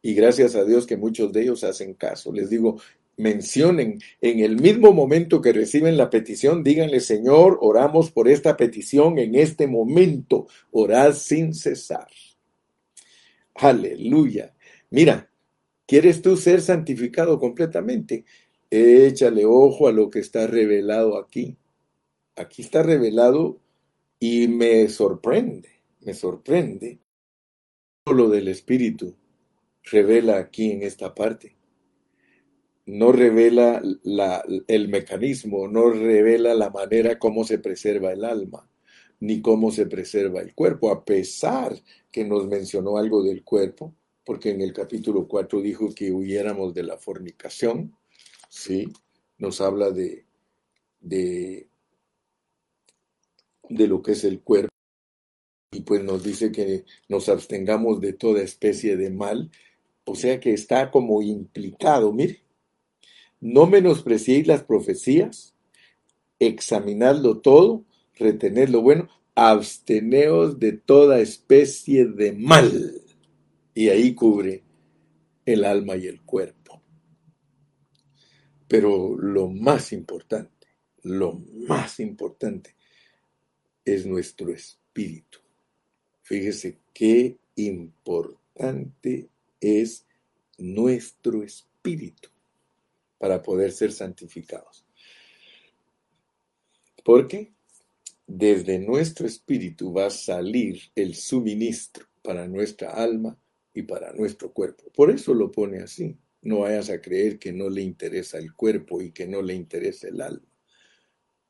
[0.03, 2.33] Y gracias a Dios que muchos de ellos hacen caso.
[2.33, 2.81] Les digo,
[3.19, 9.19] mencionen en el mismo momento que reciben la petición, díganle, Señor, oramos por esta petición
[9.19, 12.09] en este momento, orad sin cesar.
[13.55, 14.55] Aleluya.
[14.91, 15.31] Mira,
[15.87, 18.25] ¿quieres tú ser santificado completamente?
[18.71, 21.57] Échale ojo a lo que está revelado aquí.
[22.37, 23.59] Aquí está revelado
[24.21, 27.01] y me sorprende, me sorprende
[28.13, 29.17] lo del Espíritu
[29.83, 31.57] revela aquí en esta parte.
[32.87, 38.69] No revela la, el mecanismo, no revela la manera como se preserva el alma,
[39.21, 41.77] ni cómo se preserva el cuerpo, a pesar
[42.13, 43.95] que nos mencionó algo del cuerpo,
[44.25, 47.97] porque en el capítulo 4 dijo que huyéramos de la fornicación,
[48.49, 48.93] ¿sí?
[49.39, 50.25] Nos habla de,
[51.01, 51.69] de,
[53.69, 54.71] de lo que es el cuerpo
[55.73, 59.51] y pues nos dice que nos abstengamos de toda especie de mal,
[60.05, 62.43] o sea que está como implicado, mire,
[63.41, 65.55] no menospreciéis las profecías,
[66.39, 73.03] examinadlo todo, retened lo bueno, absteneos de toda especie de mal
[73.75, 74.65] y ahí cubre
[75.45, 76.81] el alma y el cuerpo.
[78.67, 80.67] Pero lo más importante,
[81.03, 82.76] lo más importante
[83.87, 85.39] es nuestro espíritu.
[86.23, 89.29] Fíjese qué importante
[89.61, 90.05] es
[90.59, 92.29] nuestro espíritu
[93.19, 94.85] para poder ser santificados.
[97.05, 97.53] Porque
[98.27, 103.39] desde nuestro espíritu va a salir el suministro para nuestra alma
[103.73, 104.85] y para nuestro cuerpo.
[104.93, 106.17] Por eso lo pone así.
[106.43, 110.09] No vayas a creer que no le interesa el cuerpo y que no le interesa
[110.09, 110.47] el alma.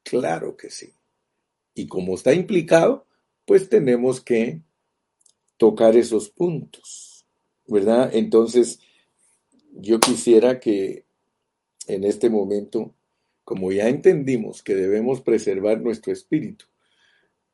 [0.03, 0.93] Claro que sí.
[1.77, 3.07] Y como está implicado,
[3.45, 4.63] pues tenemos que
[5.59, 7.27] tocar esos puntos,
[7.67, 8.11] ¿verdad?
[8.15, 8.81] Entonces,
[9.73, 11.05] yo quisiera que
[11.87, 12.95] en este momento,
[13.45, 16.65] como ya entendimos que debemos preservar nuestro espíritu,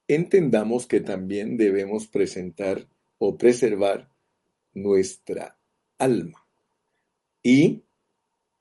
[0.07, 4.09] entendamos que también debemos presentar o preservar
[4.73, 5.59] nuestra
[5.99, 6.47] alma
[7.43, 7.83] y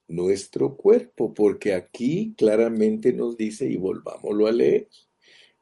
[0.08, 4.90] nuestro cuerpo, porque aquí claramente nos dice, y volvámoslo a leer,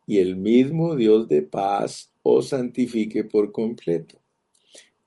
[0.10, 4.20] y el mismo Dios de paz os santifique por completo.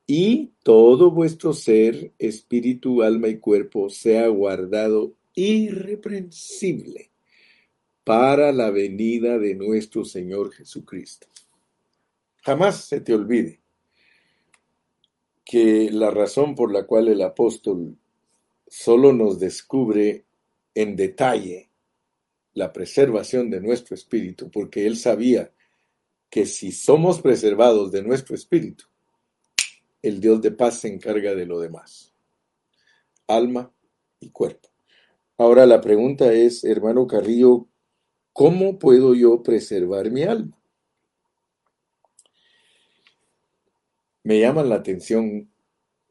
[0.07, 7.11] Y todo vuestro ser, espíritu, alma y cuerpo sea guardado irreprensible
[8.05, 11.27] para la venida de nuestro Señor Jesucristo.
[12.45, 13.59] Jamás se te olvide
[15.45, 17.97] que la razón por la cual el apóstol
[18.69, 20.27] solo nos descubre
[20.77, 21.72] en detalle
[22.55, 25.53] la preservación de nuestro espíritu, porque él sabía
[26.29, 28.85] que si somos preservados de nuestro espíritu,
[30.03, 32.13] el Dios de paz se encarga de lo demás,
[33.27, 33.73] alma
[34.21, 34.69] y cuerpo.
[35.39, 37.69] Ahora la pregunta es, hermano Carrillo,
[38.33, 40.59] ¿cómo puedo yo preservar mi alma?
[44.25, 45.51] Me llaman la atención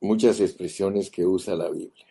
[0.01, 2.05] muchas expresiones que usa la Biblia.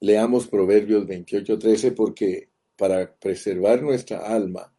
[0.00, 2.51] Leamos Proverbios 28:13 porque
[2.82, 4.74] para preservar nuestra alma,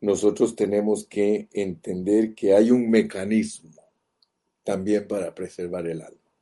[0.00, 3.70] nosotros tenemos que entender que hay un mecanismo
[4.62, 6.32] también para preservar el alma.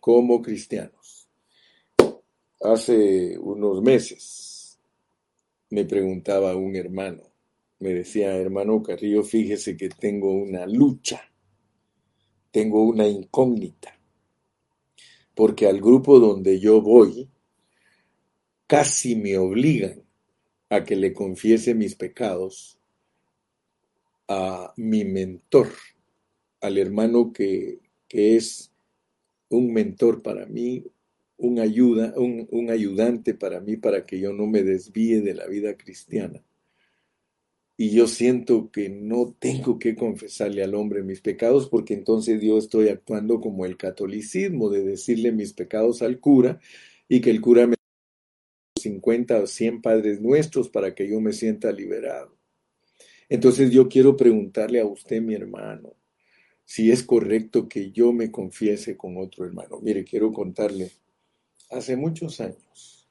[0.00, 1.28] Como cristianos.
[2.62, 4.78] Hace unos meses
[5.68, 7.24] me preguntaba un hermano,
[7.78, 11.20] me decía, hermano Carrillo, fíjese que tengo una lucha,
[12.50, 13.98] tengo una incógnita
[15.34, 17.28] porque al grupo donde yo voy
[18.68, 20.04] casi me obligan
[20.68, 22.78] a que le confiese mis pecados
[24.28, 25.68] a mi mentor,
[26.60, 28.72] al hermano que, es
[29.48, 30.84] un mentor para mí,
[31.38, 35.46] un, ayuda, un, un ayudante para mí para que yo no me desvíe de la
[35.46, 36.42] vida cristiana.
[37.76, 42.58] Y yo siento que no tengo que confesarle al hombre mis pecados porque entonces yo
[42.58, 46.60] estoy actuando como el catolicismo de decirle mis pecados al cura
[47.08, 47.77] y que el cura me
[48.82, 52.36] 50 o 100 padres nuestros para que yo me sienta liberado.
[53.28, 55.94] Entonces yo quiero preguntarle a usted, mi hermano,
[56.64, 59.80] si es correcto que yo me confiese con otro hermano.
[59.80, 60.90] Mire, quiero contarle,
[61.70, 63.08] hace muchos años,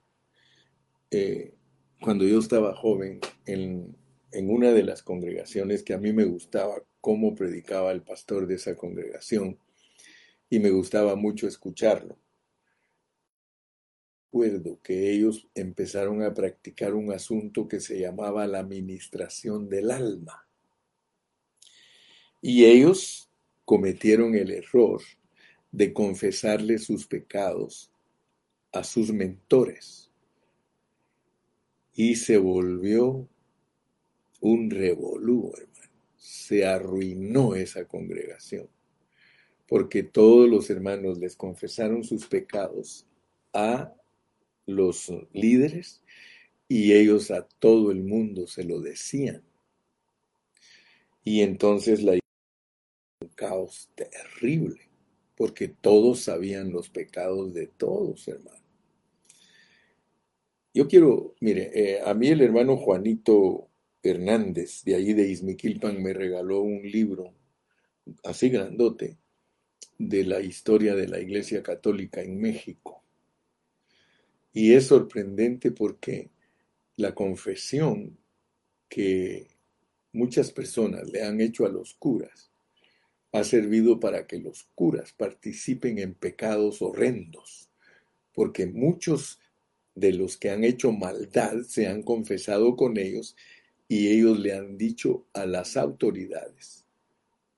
[1.12, 1.54] eh,
[2.02, 3.96] cuando yo estaba joven, en,
[4.32, 8.56] en una de las congregaciones que a mí me gustaba cómo predicaba el pastor de
[8.56, 9.58] esa congregación
[10.50, 12.18] y me gustaba mucho escucharlo.
[14.84, 20.48] Que ellos empezaron a practicar un asunto que se llamaba la administración del alma.
[22.42, 23.30] Y ellos
[23.66, 25.02] cometieron el error
[25.72, 27.92] de confesarle sus pecados
[28.72, 30.12] a sus mentores.
[31.94, 33.28] Y se volvió
[34.40, 35.94] un revolú, hermano.
[36.16, 38.70] Se arruinó esa congregación,
[39.68, 43.06] porque todos los hermanos les confesaron sus pecados
[43.54, 43.94] a
[44.68, 46.04] los líderes
[46.68, 49.42] y ellos a todo el mundo se lo decían.
[51.24, 54.80] Y entonces la un caos terrible,
[55.36, 58.62] porque todos sabían los pecados de todos, hermano.
[60.74, 63.68] Yo quiero, mire, eh, a mí el hermano Juanito
[64.04, 67.34] Hernández, de ahí de Izmiquilpan, me regaló un libro
[68.24, 69.18] así grandote
[69.98, 73.04] de la historia de la Iglesia Católica en México.
[74.58, 76.32] Y es sorprendente porque
[76.96, 78.18] la confesión
[78.90, 79.50] que
[80.14, 82.50] muchas personas le han hecho a los curas
[83.34, 87.70] ha servido para que los curas participen en pecados horrendos,
[88.34, 89.40] porque muchos
[89.94, 93.36] de los que han hecho maldad se han confesado con ellos
[93.88, 96.84] y ellos le han dicho a las autoridades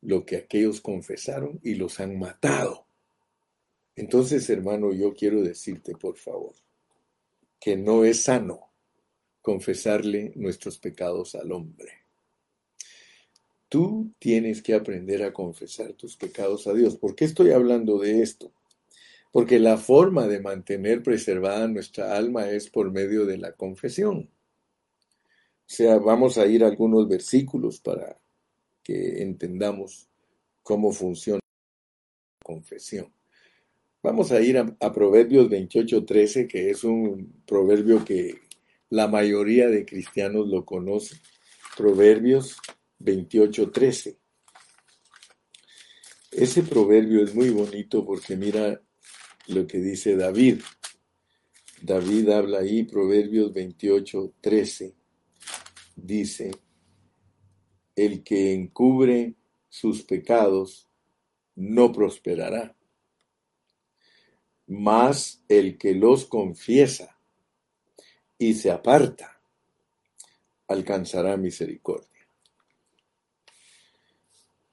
[0.02, 2.86] lo que aquellos confesaron y los han matado.
[3.96, 6.56] Entonces, hermano, yo quiero decirte, por favor,
[7.60, 8.72] que no es sano
[9.42, 11.92] confesarle nuestros pecados al hombre.
[13.68, 16.98] Tú tienes que aprender a confesar tus pecados a Dios.
[16.98, 18.52] ¿Por qué estoy hablando de esto?
[19.32, 24.30] Porque la forma de mantener preservada nuestra alma es por medio de la confesión.
[25.70, 28.20] O sea, vamos a ir a algunos versículos para
[28.84, 30.10] que entendamos
[30.64, 33.14] cómo funciona la confesión.
[34.02, 38.39] Vamos a ir a, Proverbios 28:13, que es un proverbio que
[38.89, 41.19] la mayoría de cristianos lo conocen.
[41.75, 42.58] Proverbios
[43.00, 44.17] 28:13.
[46.31, 48.81] Ese proverbio es muy bonito porque mira
[49.47, 50.62] lo que dice David.
[51.81, 54.95] David habla ahí, Proverbios 28, 13,
[55.95, 56.52] dice,
[57.95, 59.35] el que encubre
[59.67, 60.87] sus pecados
[61.56, 62.75] no prosperará,
[64.70, 67.17] mas el que los confiesa
[68.38, 69.42] y se aparta
[70.67, 72.08] alcanzará misericordia.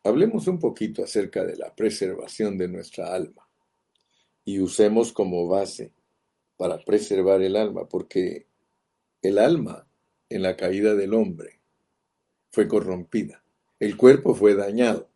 [0.05, 3.49] Hablemos un poquito acerca de la preservación de nuestra alma
[4.45, 5.93] y usemos como base
[6.59, 8.47] para preservar el alma, porque
[9.23, 9.89] el alma
[10.29, 11.59] en la caída del hombre
[12.53, 13.43] fue corrompida,
[13.81, 15.09] el cuerpo fue dañado,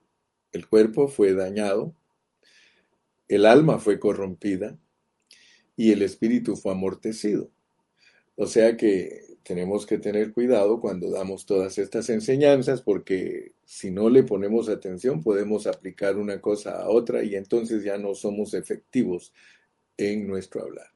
[0.52, 1.94] el cuerpo fue dañado,
[3.30, 4.76] el alma fue corrompida
[5.76, 7.48] y el espíritu fue amortecido.
[8.34, 14.10] O sea que tenemos que tener cuidado cuando damos todas estas enseñanzas porque si no
[14.10, 19.32] le ponemos atención podemos aplicar una cosa a otra y entonces ya no somos efectivos
[19.96, 20.88] en nuestro hablar.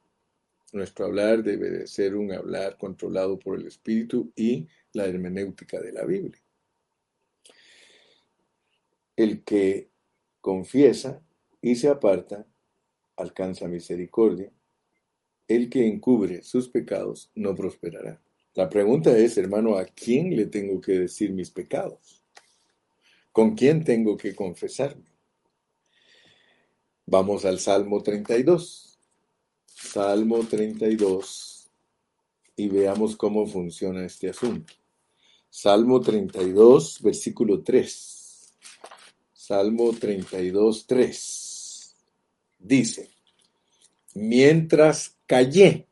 [0.72, 5.92] Nuestro hablar debe de ser un hablar controlado por el Espíritu y la hermenéutica de
[5.92, 6.42] la Biblia.
[9.14, 9.88] El que
[10.40, 11.22] confiesa
[11.64, 12.46] y se aparta
[13.16, 14.52] alcanza misericordia.
[15.48, 18.20] El que encubre sus pecados no prosperará.
[18.52, 22.22] La pregunta es, hermano, ¿a quién le tengo que decir mis pecados?
[23.32, 25.06] ¿Con quién tengo que confesarme?
[27.06, 28.98] Vamos al Salmo 32.
[29.64, 31.70] Salmo 32
[32.56, 34.74] y veamos cómo funciona este asunto.
[35.48, 38.54] Salmo 32, versículo 3.
[39.32, 41.43] Salmo 32, 3.
[42.64, 43.10] Dice,
[44.14, 45.86] mientras callé,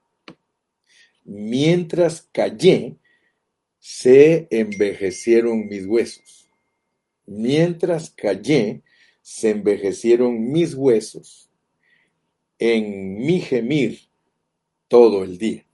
[1.25, 2.97] Mientras callé,
[3.79, 6.49] se envejecieron mis huesos.
[7.27, 8.83] Mientras callé,
[9.21, 11.49] se envejecieron mis huesos
[12.59, 14.01] en mi gemir
[14.89, 15.65] todo el día.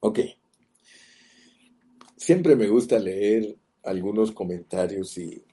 [0.00, 0.20] Ok.
[2.16, 5.44] Siempre me gusta leer algunos comentarios y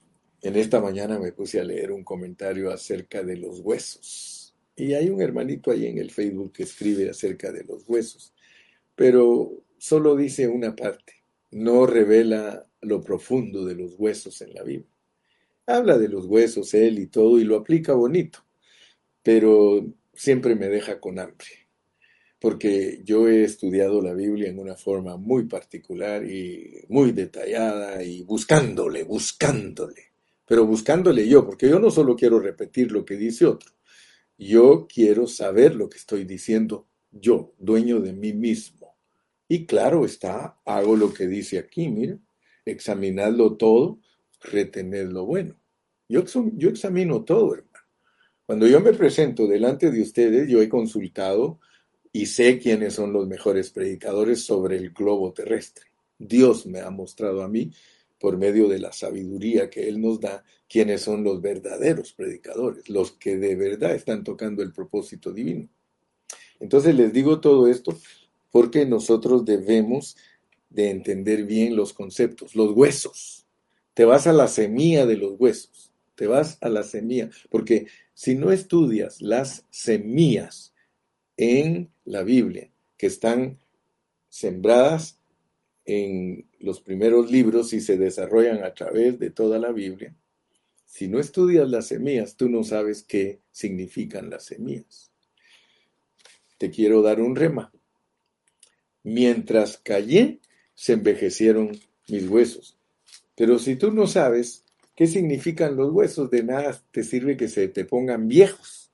[0.41, 4.55] en esta mañana me puse a leer un comentario acerca de los huesos.
[4.75, 8.33] Y hay un hermanito ahí en el Facebook que escribe acerca de los huesos.
[8.95, 11.13] Pero solo dice una parte,
[11.51, 14.89] no revela lo profundo de los huesos en la Biblia.
[15.65, 18.43] Habla de los huesos él y todo y lo aplica bonito,
[19.21, 21.67] pero siempre me deja con hambre,
[22.39, 28.23] porque yo he estudiado la Biblia en una forma muy particular y muy detallada y
[28.23, 30.09] buscándole, buscándole,
[30.49, 33.71] pero buscándole yo, porque yo no solo quiero repetir lo que dice otro,
[34.35, 38.97] yo quiero saber lo que estoy diciendo yo, dueño de mí mismo.
[39.47, 42.17] Y claro está, hago lo que dice aquí, mira,
[42.65, 43.99] examinadlo todo,
[44.41, 45.55] retened lo bueno.
[46.07, 46.23] Yo,
[46.55, 47.85] yo examino todo, hermano.
[48.47, 51.59] Cuando yo me presento delante de ustedes, yo he consultado
[52.11, 55.85] y sé quiénes son los mejores predicadores sobre el globo terrestre.
[56.17, 57.71] Dios me ha mostrado a mí,
[58.20, 63.13] por medio de la sabiduría que Él nos da, quiénes son los verdaderos predicadores, los
[63.13, 65.70] que de verdad están tocando el propósito divino.
[66.59, 67.97] Entonces les digo todo esto
[68.51, 70.17] porque nosotros debemos
[70.70, 73.47] de entender bien los conceptos, los huesos.
[73.93, 78.36] Te vas a la semilla de los huesos, te vas a la semilla, porque si
[78.36, 80.74] no estudias las semillas
[81.38, 83.57] en la Biblia, que están
[84.30, 85.18] sembradas
[85.89, 90.15] en los primeros libros y se desarrollan a través de toda la Biblia,
[90.85, 95.11] si no estudias las semillas, tú no sabes qué significan las semillas.
[96.57, 97.71] Te quiero dar un rema.
[99.03, 100.39] Mientras callé,
[100.75, 101.71] se envejecieron
[102.07, 102.77] mis huesos.
[103.35, 104.65] Pero si tú no sabes
[104.95, 108.91] qué significan los huesos, de nada te sirve que se te pongan viejos.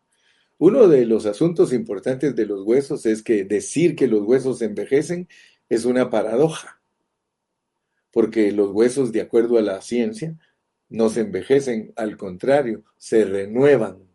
[0.58, 5.28] Uno de los asuntos importantes de los huesos es que decir que los huesos envejecen
[5.70, 6.75] es una paradoja,
[8.16, 10.40] porque los huesos, de acuerdo a la ciencia,
[10.88, 14.08] no se envejecen, al contrario, se renuevan.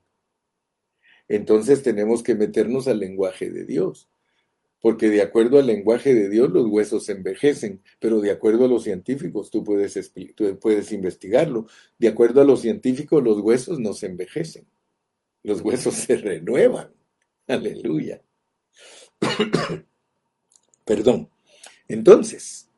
[1.28, 4.08] Entonces tenemos que meternos al lenguaje de Dios
[4.80, 8.68] porque de acuerdo al lenguaje de Dios los huesos se envejecen, pero de acuerdo a
[8.68, 11.66] los científicos tú puedes, tú puedes investigarlo.
[11.98, 14.66] De acuerdo a los científicos los huesos no se envejecen,
[15.42, 16.90] los huesos se renuevan.
[17.46, 18.22] Aleluya.
[20.86, 21.28] Perdón.
[21.86, 22.69] Entonces,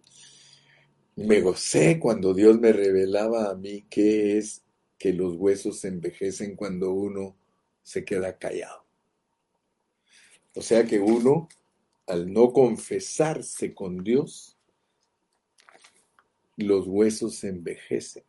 [1.17, 4.63] me gocé cuando Dios me revelaba a mí qué es
[4.99, 7.37] que los huesos envejecen cuando uno
[7.83, 8.85] se queda callado.
[10.55, 11.49] O sea que uno
[12.07, 14.57] al no confesarse con Dios,
[16.57, 18.25] los huesos envejecen.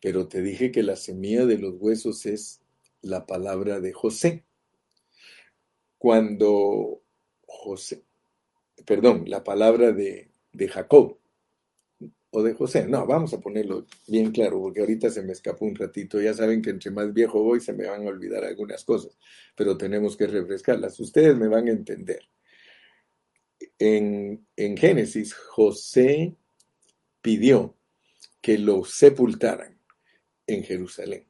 [0.00, 2.60] Pero te dije que la semilla de los huesos es
[3.02, 4.44] la palabra de José.
[5.98, 7.00] cuando
[7.46, 8.04] José,
[8.86, 11.18] perdón, la palabra de, de Jacob
[12.30, 12.86] o de José.
[12.86, 16.20] No, vamos a ponerlo bien claro, porque ahorita se me escapó un ratito.
[16.20, 19.18] Ya saben que entre más viejo voy se me van a olvidar algunas cosas,
[19.54, 20.98] pero tenemos que refrescarlas.
[21.00, 22.22] Ustedes me van a entender.
[23.78, 26.34] En, en Génesis, José
[27.22, 27.76] pidió
[28.40, 29.78] que lo sepultaran
[30.46, 31.26] en Jerusalén.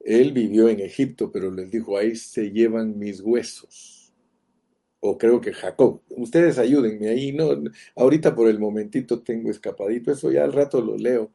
[0.00, 3.99] Él vivió en Egipto, pero les dijo, ahí se llevan mis huesos
[5.00, 6.02] o creo que Jacob.
[6.10, 7.62] Ustedes ayúdenme ahí, no,
[7.96, 11.32] ahorita por el momentito tengo escapadito, eso ya al rato lo leo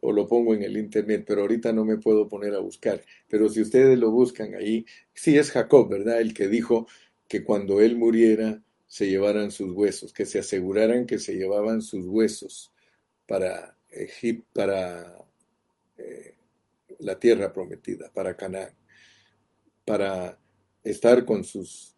[0.00, 3.02] o lo pongo en el internet, pero ahorita no me puedo poner a buscar.
[3.28, 4.84] Pero si ustedes lo buscan ahí,
[5.14, 6.20] sí es Jacob, ¿verdad?
[6.20, 6.86] El que dijo
[7.26, 12.06] que cuando él muriera se llevaran sus huesos, que se aseguraran que se llevaban sus
[12.06, 12.72] huesos
[13.26, 15.24] para Egipto, para
[15.96, 16.34] eh,
[16.98, 18.74] la tierra prometida, para Canaán,
[19.86, 20.38] para
[20.82, 21.93] estar con sus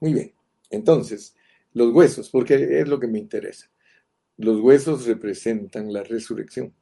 [0.00, 0.32] Muy bien.
[0.70, 1.34] Entonces,
[1.72, 3.70] los huesos, porque es lo que me interesa.
[4.36, 6.74] Los huesos representan la resurrección.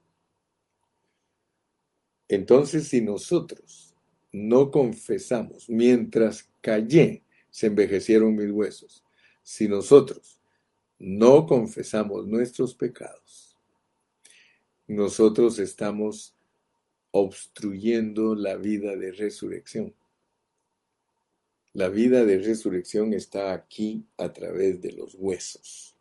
[2.29, 3.95] Entonces, si nosotros
[4.33, 9.05] no confesamos, mientras callé, se envejecieron mis huesos.
[9.43, 10.41] Si nosotros
[10.99, 13.57] no confesamos nuestros pecados,
[14.87, 16.35] nosotros estamos
[17.11, 19.95] obstruyendo la vida de resurrección.
[21.81, 25.97] La vida de resurrección está aquí a través de los huesos.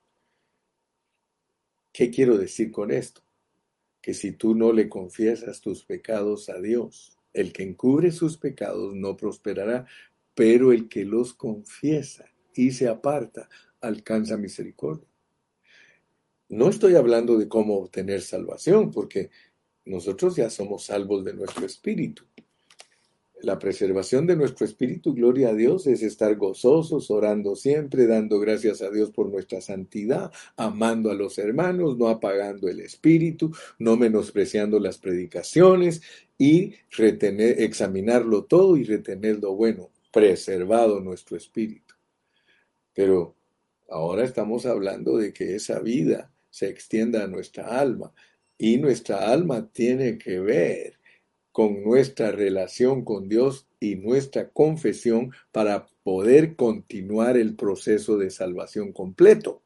[1.93, 3.21] ¿Qué quiero decir con esto?
[4.01, 8.93] Que si tú no le confiesas tus pecados a Dios, el que encubre sus pecados
[8.93, 9.87] no prosperará,
[10.35, 13.47] pero el que los confiesa y se aparta
[13.79, 15.07] alcanza misericordia.
[16.49, 19.29] No estoy hablando de cómo obtener salvación, porque
[19.85, 22.25] nosotros ya somos salvos de nuestro espíritu.
[23.41, 28.81] La preservación de nuestro espíritu, gloria a Dios, es estar gozosos, orando siempre, dando gracias
[28.81, 34.77] a Dios por nuestra santidad, amando a los hermanos, no apagando el espíritu, no menospreciando
[34.79, 36.01] las predicaciones
[36.37, 41.95] y retener, examinarlo todo y retener lo bueno, preservado nuestro espíritu.
[42.93, 43.35] Pero
[43.89, 48.11] ahora estamos hablando de que esa vida se extienda a nuestra alma
[48.57, 50.98] y nuestra alma tiene que ver
[51.59, 58.93] con nuestra relación con Dios y nuestra confesión para poder continuar el proceso de salvación
[58.93, 59.61] completo.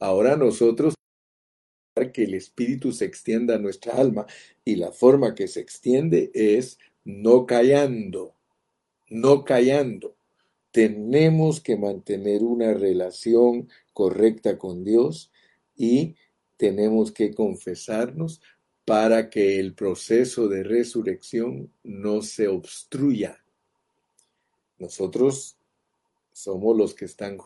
[0.00, 0.94] Ahora nosotros
[2.12, 4.26] que el Espíritu se extienda a nuestra alma
[4.64, 8.34] y la forma que se extiende es no callando,
[9.08, 10.16] no callando.
[10.72, 15.30] Tenemos que mantener una relación correcta con Dios
[15.76, 16.16] y
[16.56, 18.42] tenemos que confesarnos
[18.84, 23.44] para que el proceso de resurrección no se obstruya.
[24.78, 25.58] Nosotros
[26.32, 27.38] somos los que están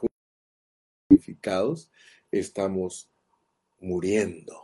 [1.11, 1.91] justificados,
[2.31, 3.11] estamos
[3.81, 4.55] muriendo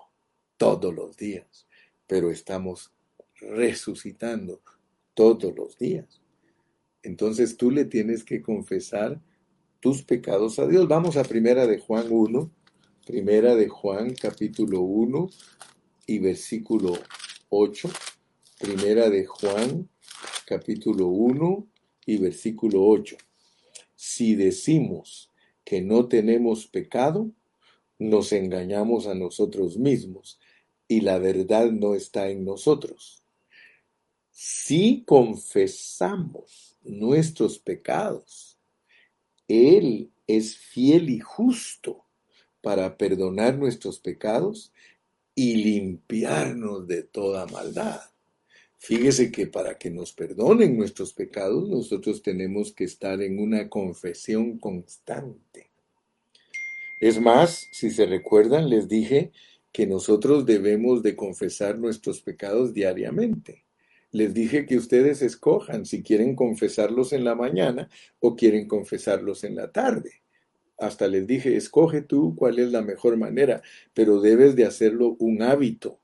[0.56, 1.66] todos los días,
[2.06, 2.92] pero estamos
[3.40, 4.62] resucitando
[5.14, 6.20] todos los días.
[7.02, 9.20] Entonces tú le tienes que confesar
[9.80, 10.86] tus pecados a Dios.
[10.86, 12.50] Vamos a primera de Juan 1,
[13.06, 15.30] primera de Juan capítulo 1,
[16.10, 16.98] y versículo
[17.50, 17.88] 8,
[18.58, 19.88] primera de Juan,
[20.44, 21.68] capítulo 1
[22.04, 23.16] y versículo 8.
[23.94, 25.30] Si decimos
[25.64, 27.30] que no tenemos pecado,
[28.00, 30.40] nos engañamos a nosotros mismos
[30.88, 33.22] y la verdad no está en nosotros.
[34.32, 38.58] Si confesamos nuestros pecados,
[39.46, 42.04] Él es fiel y justo
[42.62, 44.72] para perdonar nuestros pecados
[45.42, 48.02] y limpiarnos de toda maldad.
[48.76, 54.58] Fíjese que para que nos perdonen nuestros pecados, nosotros tenemos que estar en una confesión
[54.58, 55.70] constante.
[57.00, 59.32] Es más, si se recuerdan, les dije
[59.72, 63.64] que nosotros debemos de confesar nuestros pecados diariamente.
[64.10, 67.88] Les dije que ustedes escojan si quieren confesarlos en la mañana
[68.18, 70.20] o quieren confesarlos en la tarde.
[70.80, 73.62] Hasta les dije, escoge tú cuál es la mejor manera,
[73.92, 76.00] pero debes de hacerlo un hábito.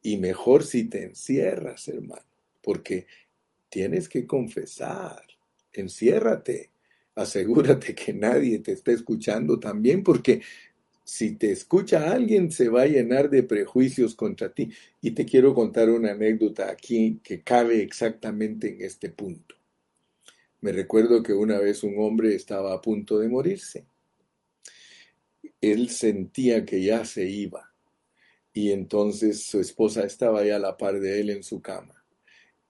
[0.00, 2.22] Y mejor si te encierras, hermano,
[2.62, 3.08] porque
[3.68, 5.24] tienes que confesar.
[5.72, 6.70] Enciérrate.
[7.16, 10.40] Asegúrate que nadie te esté escuchando también, porque
[11.02, 14.70] si te escucha alguien se va a llenar de prejuicios contra ti.
[15.00, 19.56] Y te quiero contar una anécdota aquí que cabe exactamente en este punto.
[20.64, 23.84] Me recuerdo que una vez un hombre estaba a punto de morirse.
[25.60, 27.74] Él sentía que ya se iba
[28.50, 32.02] y entonces su esposa estaba ya a la par de él en su cama.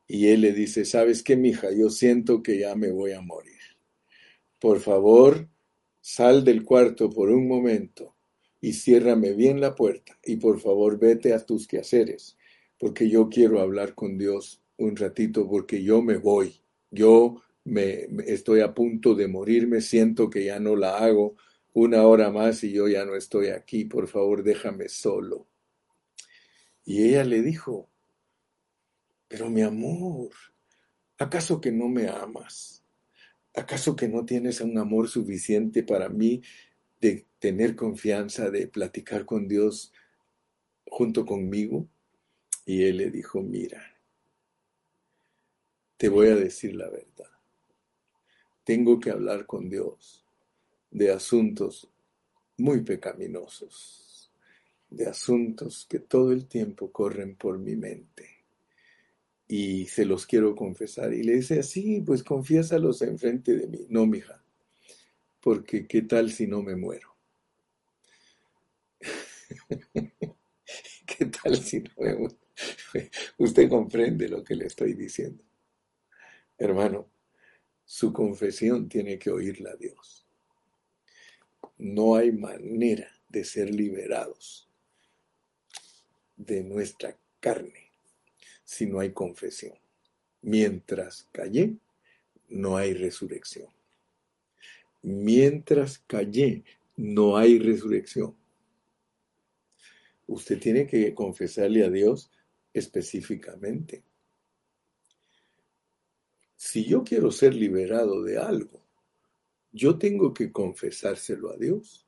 [0.09, 1.71] Y él le dice, ¿sabes qué, mija?
[1.71, 3.61] Yo siento que ya me voy a morir.
[4.59, 5.49] Por favor,
[6.01, 8.17] sal del cuarto por un momento
[8.61, 10.19] y ciérrame bien la puerta.
[10.25, 12.37] Y por favor, vete a tus quehaceres,
[12.77, 16.61] porque yo quiero hablar con Dios un ratito, porque yo me voy.
[16.91, 21.37] Yo me, estoy a punto de morirme, siento que ya no la hago
[21.73, 25.49] una hora más y yo ya no estoy aquí, por favor déjame solo.
[26.85, 27.89] Y ella le dijo,
[29.27, 30.31] pero mi amor,
[31.19, 32.85] ¿acaso que no me amas?
[33.55, 36.43] ¿Acaso que no tienes un amor suficiente para mí
[37.01, 39.93] de tener confianza, de platicar con Dios
[40.87, 41.89] junto conmigo?
[42.67, 43.97] Y él le dijo, mira,
[45.97, 47.34] te voy a decir la verdad.
[48.65, 50.25] Tengo que hablar con Dios
[50.91, 51.91] de asuntos
[52.57, 54.31] muy pecaminosos,
[54.89, 58.29] de asuntos que todo el tiempo corren por mi mente.
[59.47, 61.13] Y se los quiero confesar.
[61.13, 63.87] Y le dice, sí, pues confiésalos enfrente de mí.
[63.91, 64.43] No, mija,
[65.41, 67.15] porque ¿qué tal si no me muero?
[71.07, 72.39] ¿Qué tal si no me muero?
[73.39, 75.43] Usted comprende lo que le estoy diciendo.
[76.57, 77.14] Hermano,
[77.85, 80.27] su confesión tiene que oírla a Dios.
[81.79, 84.69] No hay manera de ser liberados
[86.37, 87.91] de nuestra carne
[88.65, 89.75] si no hay confesión.
[90.43, 91.77] Mientras callé,
[92.49, 93.69] no hay resurrección.
[95.03, 96.65] Mientras callé,
[96.97, 98.35] no hay resurrección.
[100.27, 102.31] Usted tiene que confesarle a Dios
[102.73, 104.03] específicamente
[106.65, 108.81] si yo quiero ser liberado de algo,
[109.71, 112.07] yo tengo que confesárselo a Dios.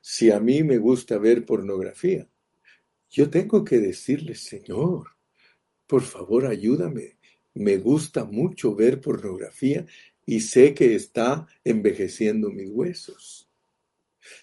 [0.00, 2.26] Si a mí me gusta ver pornografía,
[3.10, 5.08] yo tengo que decirle, Señor,
[5.86, 7.18] por favor ayúdame.
[7.52, 9.84] Me gusta mucho ver pornografía
[10.24, 13.46] y sé que está envejeciendo mis huesos.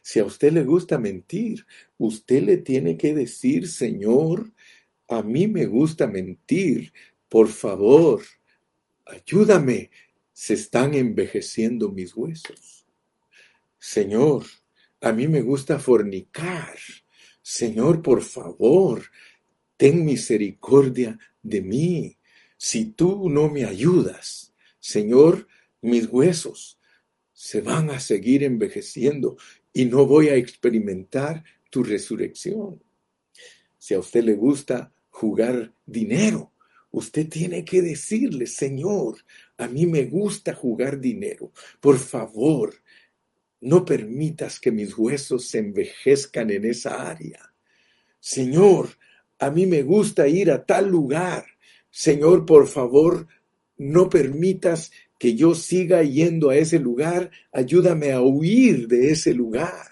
[0.04, 1.66] Si a usted le gusta mentir,
[1.98, 4.52] usted le tiene que decir, Señor,
[5.08, 6.94] a mí me gusta mentir,
[7.28, 8.22] por favor,
[9.10, 9.90] ayúdame,
[10.34, 12.86] se están envejeciendo mis huesos.
[13.80, 14.46] Señor,
[15.02, 16.78] a mí me gusta fornicar.
[17.42, 19.04] Señor, por favor,
[19.78, 22.18] ten misericordia de mí.
[22.58, 25.48] Si tú no me ayudas, Señor,
[25.82, 26.80] mis huesos
[27.34, 29.38] se van a seguir envejeciendo
[29.72, 32.82] y no voy a experimentar tu resurrección.
[33.78, 36.52] Si a usted le gusta jugar dinero,
[36.98, 39.18] Usted tiene que decirle, Señor,
[39.56, 41.52] a mí me gusta jugar dinero.
[41.80, 42.74] Por favor,
[43.62, 47.54] no permitas que mis huesos se envejezcan en esa área.
[48.20, 48.98] Señor,
[49.38, 51.46] a mí me gusta ir a tal lugar.
[51.92, 53.28] Señor, por favor,
[53.78, 57.30] no permitas que yo siga yendo a ese lugar.
[57.52, 59.92] Ayúdame a huir de ese lugar.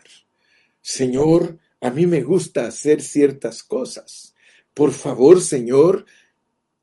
[0.82, 4.34] Señor, a mí me gusta hacer ciertas cosas.
[4.74, 6.08] Por favor, Señor,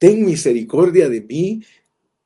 [0.02, 1.62] ten misericordia de mí,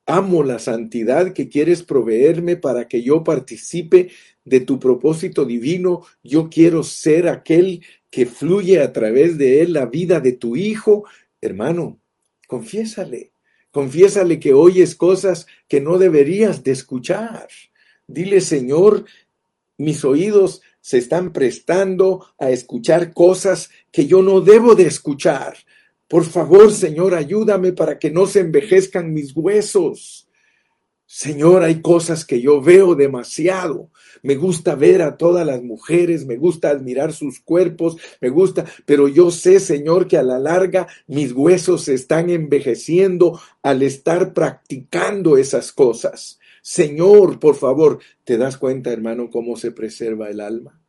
[0.06, 4.08] amo la santidad que quieres proveerme para que yo participe
[4.46, 9.84] de tu propósito divino, yo quiero ser aquel que fluye a través de él la
[9.84, 11.04] vida de tu hijo.
[11.42, 12.00] Hermano,
[12.46, 13.32] confiésale,
[13.70, 17.48] confiésale que oyes cosas que no deberías de escuchar.
[18.06, 19.04] Dile, Señor,
[19.76, 25.58] mis oídos se están prestando a escuchar cosas que yo no debo de escuchar.
[26.08, 30.28] Por favor, Señor, ayúdame para que no se envejezcan mis huesos.
[31.04, 33.90] Señor, hay cosas que yo veo demasiado.
[34.22, 39.06] Me gusta ver a todas las mujeres, me gusta admirar sus cuerpos, me gusta, pero
[39.06, 45.36] yo sé, Señor, que a la larga mis huesos se están envejeciendo al estar practicando
[45.36, 46.40] esas cosas.
[46.60, 50.80] Señor, por favor, ¿te das cuenta, hermano, cómo se preserva el alma?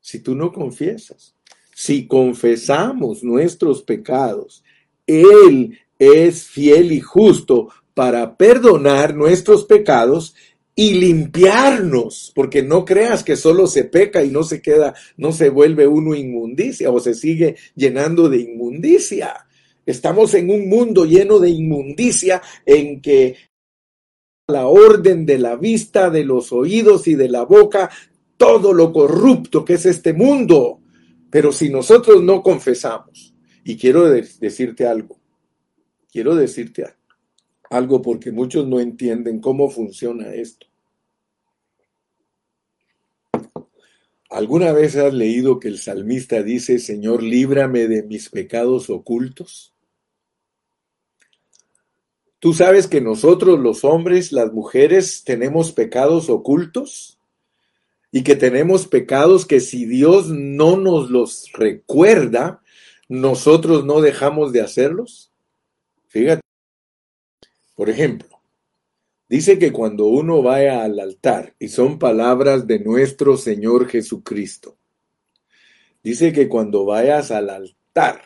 [0.00, 1.36] Si tú no confiesas,
[1.74, 4.62] si confesamos nuestros pecados,
[5.06, 10.34] Él es fiel y justo para perdonar nuestros pecados
[10.74, 15.50] y limpiarnos, porque no creas que solo se peca y no se queda, no se
[15.50, 19.46] vuelve uno inmundicia o se sigue llenando de inmundicia.
[19.84, 23.36] Estamos en un mundo lleno de inmundicia en que
[24.48, 27.90] la orden de la vista, de los oídos y de la boca,
[28.36, 30.81] todo lo corrupto que es este mundo.
[31.32, 35.18] Pero si nosotros no confesamos, y quiero decirte algo,
[36.12, 36.84] quiero decirte
[37.70, 40.66] algo porque muchos no entienden cómo funciona esto.
[44.28, 49.72] ¿Alguna vez has leído que el salmista dice, Señor, líbrame de mis pecados ocultos?
[52.40, 57.21] ¿Tú sabes que nosotros los hombres, las mujeres, tenemos pecados ocultos?
[58.12, 62.62] Y que tenemos pecados que si Dios no nos los recuerda,
[63.08, 65.32] nosotros no dejamos de hacerlos.
[66.08, 66.42] Fíjate.
[67.74, 68.40] Por ejemplo,
[69.28, 74.76] dice que cuando uno vaya al altar, y son palabras de nuestro Señor Jesucristo,
[76.02, 78.20] dice que cuando vayas al altar,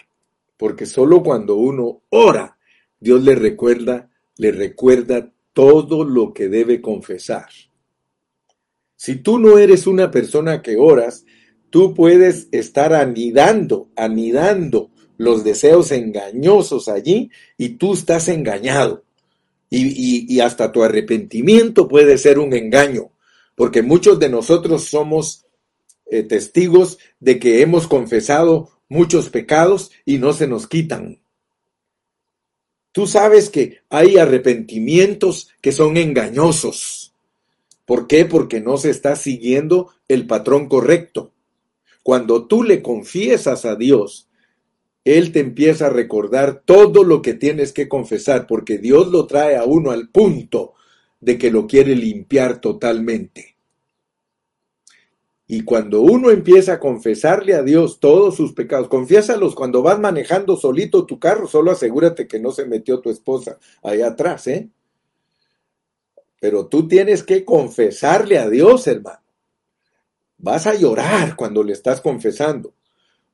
[0.57, 2.59] porque solo cuando uno ora,
[2.99, 7.49] Dios le recuerda, le recuerda todo lo que debe confesar.
[8.97, 11.25] Si tú no eres una persona que oras,
[11.71, 19.05] tú puedes estar anidando, anidando los deseos engañosos allí y tú estás engañado.
[19.69, 23.11] Y, hasta tu arrepentimiento puede ser un engaño,
[23.55, 25.45] porque muchos de nosotros somos
[26.07, 31.21] eh, testigos de que hemos confesado muchos pecados y no se nos quitan.
[32.93, 37.06] Tú sabes que hay arrepentimientos que son engañosos.
[37.87, 38.27] ¿Por qué?
[38.27, 41.33] Porque no se está siguiendo el patrón correcto.
[42.03, 44.29] Cuando tú le confiesas a Dios,
[45.05, 49.57] Él te empieza a recordar todo lo que tienes que confesar, porque Dios lo trae
[49.57, 50.75] a uno al punto
[51.21, 53.57] de que lo quiere limpiar totalmente.
[55.49, 60.57] Y cuando uno empieza a confesarle a Dios todos sus pecados, confiésalos cuando vas manejando
[60.57, 64.71] solito tu carro, solo asegúrate que no se metió tu esposa allá atrás, ¿eh?
[66.41, 69.23] Pero tú tienes que confesarle a Dios, hermano.
[70.39, 72.75] Vas a llorar cuando le estás confesando,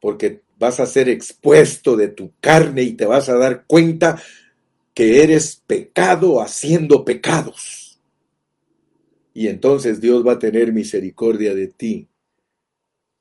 [0.00, 4.22] porque vas a ser expuesto de tu carne y te vas a dar cuenta
[4.94, 8.00] que eres pecado haciendo pecados.
[9.34, 12.08] Y entonces Dios va a tener misericordia de ti.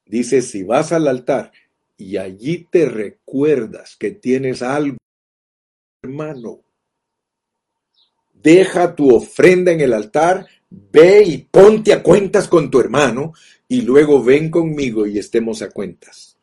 [0.05, 1.51] Dice, si vas al altar
[1.97, 4.97] y allí te recuerdas que tienes algo,
[6.03, 6.61] hermano,
[8.41, 13.33] deja tu ofrenda en el altar, ve y ponte a cuentas con tu hermano
[13.67, 16.37] y luego ven conmigo y estemos a cuentas.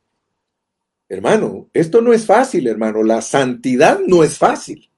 [1.09, 3.03] Hermano, esto no es fácil, hermano.
[3.03, 4.91] La santidad no es fácil.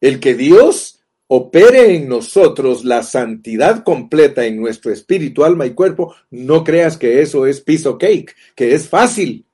[0.00, 6.14] El que Dios opere en nosotros la santidad completa en nuestro espíritu, alma y cuerpo,
[6.30, 9.46] no creas que eso es piece cake, que es fácil.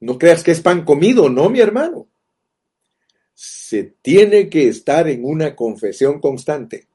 [0.00, 2.08] No creas que es pan comido, no, mi hermano.
[3.34, 6.86] Se tiene que estar en una confesión constante.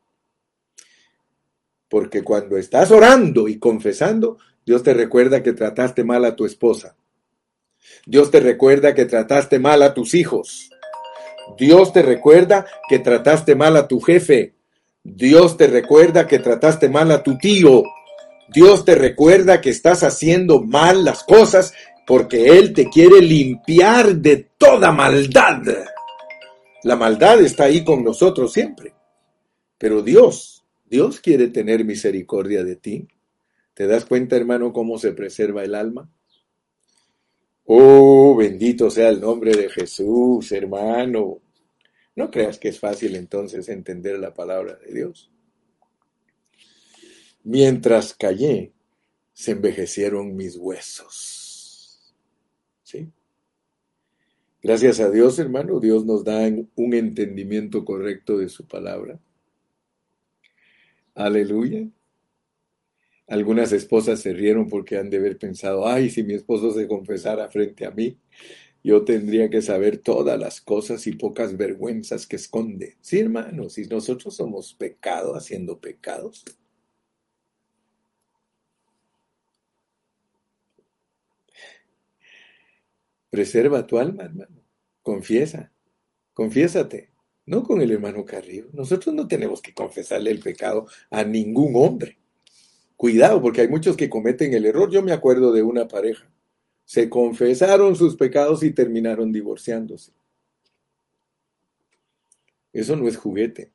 [1.89, 6.95] Porque cuando estás orando y confesando, Dios te recuerda que trataste mal a tu esposa.
[8.05, 10.69] Dios te recuerda que trataste mal a tus hijos.
[11.57, 14.53] Dios te recuerda que trataste mal a tu jefe.
[15.03, 17.83] Dios te recuerda que trataste mal a tu tío.
[18.53, 21.73] Dios te recuerda que estás haciendo mal las cosas
[22.05, 25.61] porque Él te quiere limpiar de toda maldad.
[26.83, 28.93] La maldad está ahí con nosotros siempre.
[29.77, 33.07] Pero Dios, Dios quiere tener misericordia de ti.
[33.73, 36.09] ¿Te das cuenta, hermano, cómo se preserva el alma?
[37.65, 41.41] Oh, bendito sea el nombre de Jesús, hermano.
[42.15, 45.29] No creas que es fácil entonces entender la palabra de Dios.
[47.43, 48.73] Mientras callé,
[49.33, 52.15] se envejecieron mis huesos.
[52.83, 53.11] ¿Sí?
[54.61, 56.39] Gracias a Dios, hermano, Dios nos da
[56.75, 59.19] un entendimiento correcto de su palabra.
[61.13, 61.87] Aleluya.
[63.27, 67.49] Algunas esposas se rieron porque han de haber pensado, ay, si mi esposo se confesara
[67.49, 68.17] frente a mí,
[68.83, 72.97] yo tendría que saber todas las cosas y pocas vergüenzas que esconde.
[73.01, 76.45] Sí, hermanos, si nosotros somos pecado haciendo pecados.
[83.29, 84.63] Preserva tu alma, hermano.
[85.01, 85.71] Confiesa.
[86.33, 87.11] Confiésate.
[87.45, 88.67] No con el hermano Carrillo.
[88.73, 92.17] Nosotros no tenemos que confesarle el pecado a ningún hombre.
[92.95, 94.89] Cuidado, porque hay muchos que cometen el error.
[94.91, 96.29] Yo me acuerdo de una pareja.
[96.83, 100.13] Se confesaron sus pecados y terminaron divorciándose.
[102.73, 103.71] Eso no es juguete.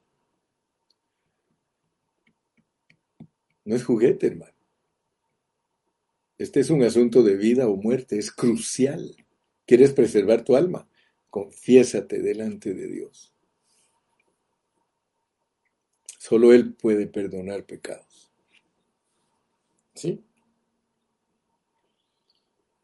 [3.65, 4.53] No es juguete, hermano.
[6.39, 9.17] Este es un asunto de vida o muerte, es crucial.
[9.73, 10.87] ¿Quieres preservar tu alma?
[11.31, 13.33] Confiésate delante de Dios.
[16.18, 18.31] Solo Él puede perdonar pecados.
[19.95, 20.23] ¿Sí?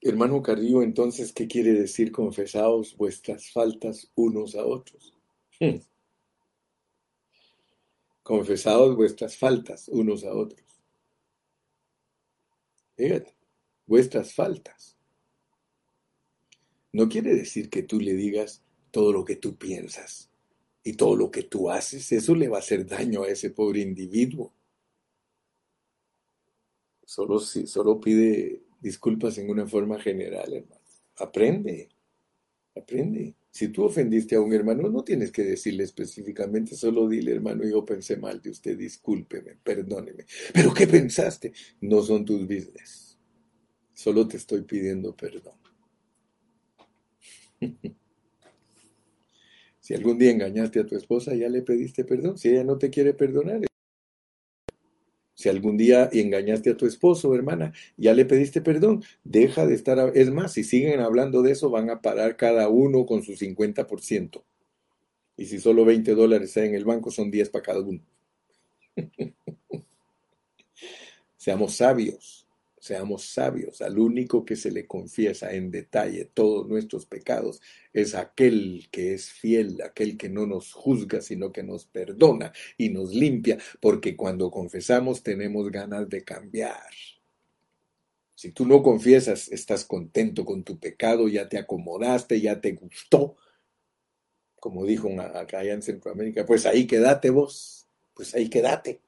[0.01, 5.15] Hermano Carrillo, entonces, ¿qué quiere decir confesaos vuestras faltas unos a otros?
[5.61, 5.81] Hmm.
[8.23, 10.81] Confesaos vuestras faltas unos a otros.
[12.97, 13.37] Fíjate,
[13.85, 14.98] vuestras faltas.
[16.93, 20.31] No quiere decir que tú le digas todo lo que tú piensas.
[20.85, 23.81] y todo lo que tú haces, eso le va a hacer daño a ese pobre
[23.83, 24.55] individuo.
[27.05, 30.83] Solo, solo pide disculpas en una forma general, hermano.
[31.17, 31.89] Aprende,
[32.77, 33.35] aprende.
[33.51, 37.85] Si tú ofendiste a un hermano, no tienes que decirle específicamente, solo dile, hermano, yo
[37.85, 40.27] pensé mal de usted, discúlpeme, perdóneme.
[40.55, 41.53] ¿Pero qué pensaste?
[41.81, 43.19] No son tus business.
[43.95, 45.59] Solo te estoy pidiendo perdón.
[49.81, 52.39] si algún día engañaste a tu esposa, ya le pediste perdón.
[52.39, 53.61] Si ella no te quiere perdonar,
[55.39, 60.11] si algún día engañaste a tu esposo, hermana, ya le pediste perdón, deja de estar...
[60.17, 64.43] Es más, si siguen hablando de eso, van a parar cada uno con su 50%.
[65.37, 68.01] Y si solo 20 dólares hay en el banco, son 10 para cada uno.
[71.37, 72.48] Seamos sabios.
[72.81, 73.83] Seamos sabios.
[73.83, 77.61] Al único que se le confiesa en detalle todos nuestros pecados
[77.93, 82.91] es aquel que es fiel, aquel que no nos juzga, sino que nos perdona y
[82.91, 86.93] nos limpia, porque cuando confesamos tenemos ganas de cambiar.
[88.35, 93.37] Si tú no confiesas, estás contento con tu pecado, ya te acomodaste, ya te gustó,
[94.61, 99.01] como dijo acá en Centroamérica, pues ahí quédate vos, pues ahí quédate.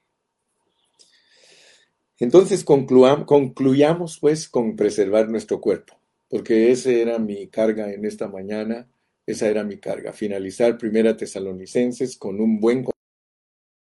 [2.20, 5.98] Entonces concluyamos pues con preservar nuestro cuerpo,
[6.28, 8.86] porque esa era mi carga en esta mañana,
[9.26, 12.92] esa era mi carga, finalizar Primera Tesalonicenses con un buen cómo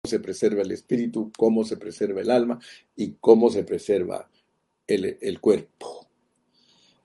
[0.04, 2.60] se preserva el espíritu, cómo se preserva el alma
[2.94, 4.30] y cómo se preserva
[4.86, 6.06] el, cuerpo.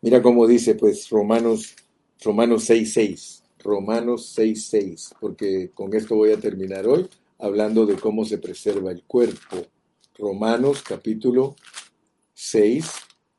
[0.01, 1.75] Mira cómo dice pues Romanos,
[2.23, 7.09] Romanos 6.6, Romanos 6.6, porque con esto voy a terminar hoy
[7.39, 9.65] hablando de cómo se preserva el cuerpo.
[10.17, 11.57] Romanos capítulo
[12.33, 12.89] 6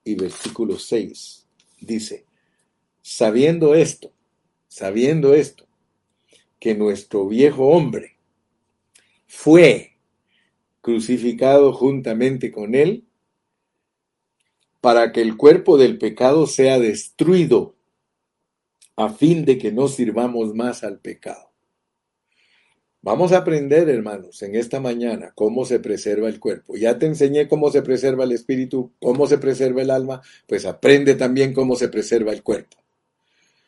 [0.05, 1.47] y versículo 6.
[1.81, 2.27] Dice,
[3.01, 4.12] sabiendo esto,
[4.68, 5.66] sabiendo esto,
[6.61, 8.18] que nuestro viejo hombre
[9.27, 9.97] fue
[10.83, 13.07] crucificado juntamente con él,
[14.83, 17.74] para que el cuerpo del pecado sea destruido,
[18.97, 21.51] a fin de que no sirvamos más al pecado.
[23.07, 26.74] Vamos a aprender, hermanos, en esta mañana cómo se preserva el cuerpo.
[26.76, 31.14] Ya te enseñé cómo se preserva el espíritu, cómo se preserva el alma, pues aprende
[31.14, 32.78] también cómo se preserva el cuerpo.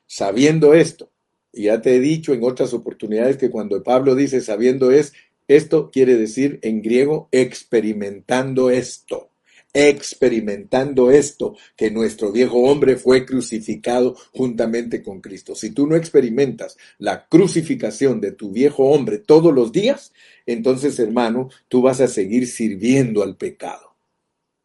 [0.09, 1.13] Sabiendo esto,
[1.53, 5.13] y ya te he dicho en otras oportunidades que cuando Pablo dice sabiendo es,
[5.47, 9.31] esto quiere decir en griego experimentando esto
[9.73, 15.55] experimentando esto, que nuestro viejo hombre fue crucificado juntamente con Cristo.
[15.55, 20.13] Si tú no experimentas la crucificación de tu viejo hombre todos los días,
[20.47, 23.95] entonces hermano, tú vas a seguir sirviendo al pecado.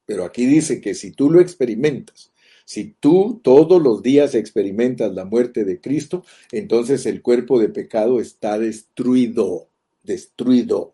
[0.05, 2.31] Pero aquí dice que si tú lo experimentas,
[2.65, 8.19] si tú todos los días experimentas la muerte de Cristo, entonces el cuerpo de pecado
[8.19, 9.67] está destruido,
[10.03, 10.93] destruido.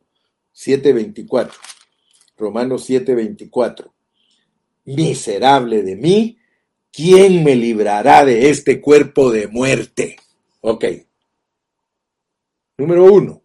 [0.55, 1.51] 7.24.
[2.39, 3.91] Romanos 7:24
[4.95, 6.37] miserable de mí,
[6.91, 10.17] ¿quién me librará de este cuerpo de muerte?
[10.61, 10.85] Ok.
[12.77, 13.43] Número uno,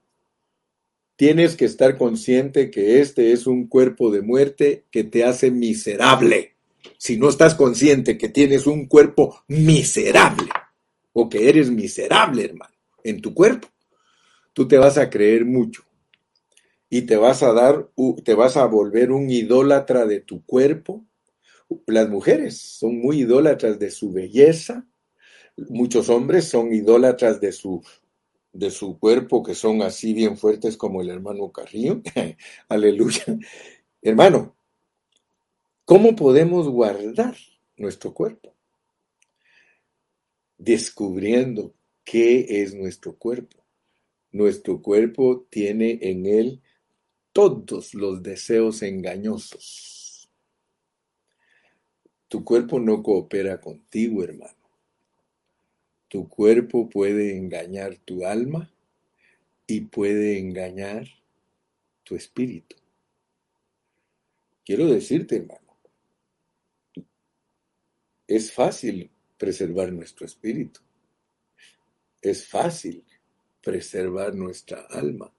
[1.16, 6.54] tienes que estar consciente que este es un cuerpo de muerte que te hace miserable.
[6.98, 10.48] Si no estás consciente que tienes un cuerpo miserable
[11.12, 13.68] o que eres miserable, hermano, en tu cuerpo,
[14.52, 15.84] tú te vas a creer mucho
[16.88, 17.88] y te vas a dar,
[18.24, 21.04] te vas a volver un idólatra de tu cuerpo
[21.86, 24.86] las mujeres son muy idólatras de su belleza,
[25.56, 27.82] muchos hombres son idólatras de su,
[28.52, 32.02] de su cuerpo, que son así bien fuertes como el hermano Carrillo.
[32.68, 33.24] Aleluya.
[34.02, 34.56] Hermano,
[35.84, 37.36] ¿cómo podemos guardar
[37.76, 38.54] nuestro cuerpo?
[40.58, 43.64] Descubriendo qué es nuestro cuerpo.
[44.30, 46.62] Nuestro cuerpo tiene en él
[47.32, 49.93] todos los deseos engañosos
[52.34, 54.58] tu cuerpo no coopera contigo, hermano.
[56.08, 58.74] Tu cuerpo puede engañar tu alma
[59.68, 61.06] y puede engañar
[62.02, 62.74] tu espíritu.
[64.64, 65.78] Quiero decirte, hermano,
[68.26, 70.80] es fácil preservar nuestro espíritu.
[72.20, 73.04] Es fácil
[73.62, 75.32] preservar nuestra alma,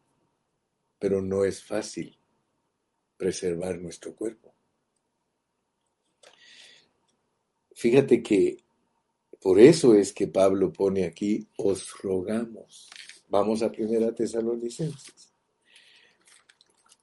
[0.97, 2.17] pero no es fácil
[3.17, 4.54] preservar nuestro cuerpo.
[7.75, 8.57] Fíjate que
[9.41, 12.89] por eso es que Pablo pone aquí, os rogamos.
[13.27, 15.33] Vamos a Primera Tesalonicenses.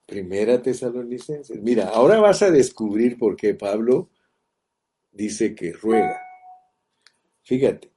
[0.07, 1.61] Primera Tesalonicenses.
[1.61, 4.09] Mira, ahora vas a descubrir por qué Pablo
[5.13, 6.23] dice que ruega.
[7.43, 7.93] Fíjate,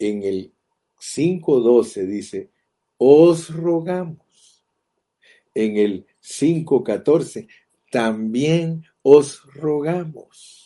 [0.00, 0.52] en el
[0.98, 2.50] 5.12 dice,
[2.98, 4.64] os rogamos.
[5.54, 7.46] En el 5.14,
[7.90, 10.65] también os rogamos.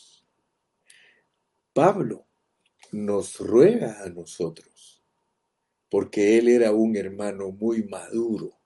[1.81, 2.27] Pablo
[2.93, 5.03] nos ruega a nosotros,
[5.89, 8.61] porque él era un hermano muy maduro,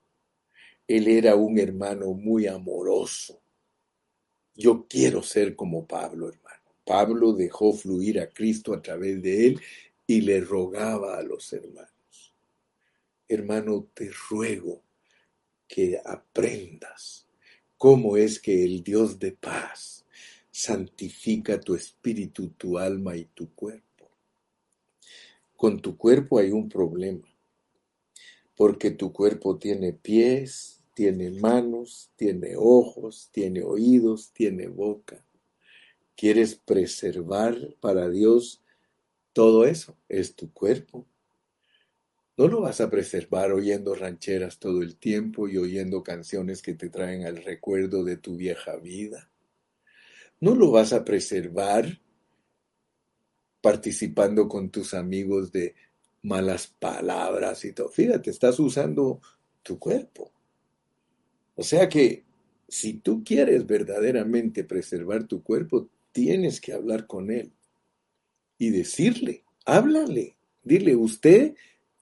[0.89, 3.41] él era un hermano muy amoroso.
[4.57, 6.75] Yo quiero ser como Pablo, hermano.
[6.85, 9.61] Pablo dejó fluir a Cristo a través de él
[10.09, 12.35] y le rogaba a los hermanos.
[13.29, 14.83] Hermano, te ruego
[15.69, 17.29] que aprendas
[17.77, 20.04] cómo es que el Dios de paz
[20.57, 24.09] santifica tu espíritu, tu alma y tu cuerpo.
[25.57, 27.27] Con tu cuerpo hay un problema,
[28.55, 35.27] porque tu cuerpo tiene pies, tiene manos, tiene ojos, tiene oídos, tiene boca.
[36.15, 38.63] ¿Quieres preservar para Dios
[39.33, 39.97] todo eso?
[40.09, 41.05] Es tu cuerpo.
[42.37, 46.91] No lo vas a preservar oyendo rancheras todo el tiempo y oyendo canciones que te
[46.91, 49.34] traen al recuerdo de tu vieja vida.
[50.45, 52.03] No lo vas a preservar
[53.63, 55.75] participando con tus amigos de
[56.21, 57.89] malas palabras y todo.
[57.89, 59.23] Fíjate, estás usando
[59.63, 60.31] tu cuerpo.
[61.55, 62.25] O sea que
[62.69, 67.51] si tú quieres verdaderamente preservar tu cuerpo, tienes que hablar con él
[68.59, 71.55] y decirle, háblale, dile, usted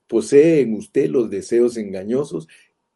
[0.09, 2.49] posee en usted los deseos engañosos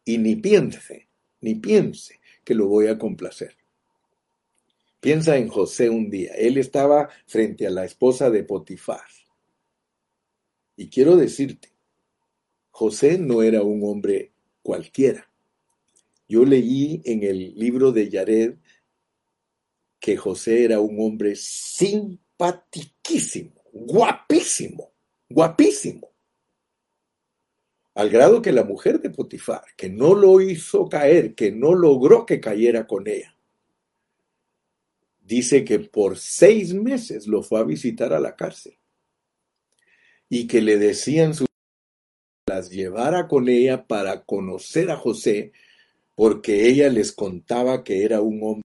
[0.03, 1.07] y ni piense,
[1.39, 3.55] ni piense que lo voy a complacer.
[4.99, 6.33] Piensa en José un día.
[6.33, 9.05] Él estaba frente a la esposa de Potifar.
[10.75, 11.69] Y quiero decirte,
[12.71, 15.29] José no era un hombre cualquiera.
[16.27, 18.57] Yo leí en el libro de Yared
[19.99, 24.91] que José era un hombre simpatiquísimo, guapísimo,
[25.29, 26.11] guapísimo
[27.97, 32.27] al grado que la mujer de Potifar, que no lo hizo caer, que no logró
[32.27, 33.35] que cayera con ella,
[35.27, 38.77] dice que por seis meses lo fue a visitar a la cárcel
[40.29, 41.45] y que le decían su
[42.47, 45.51] las llevara con ella para conocer a José,
[46.15, 48.63] porque ella les contaba que era un hombre.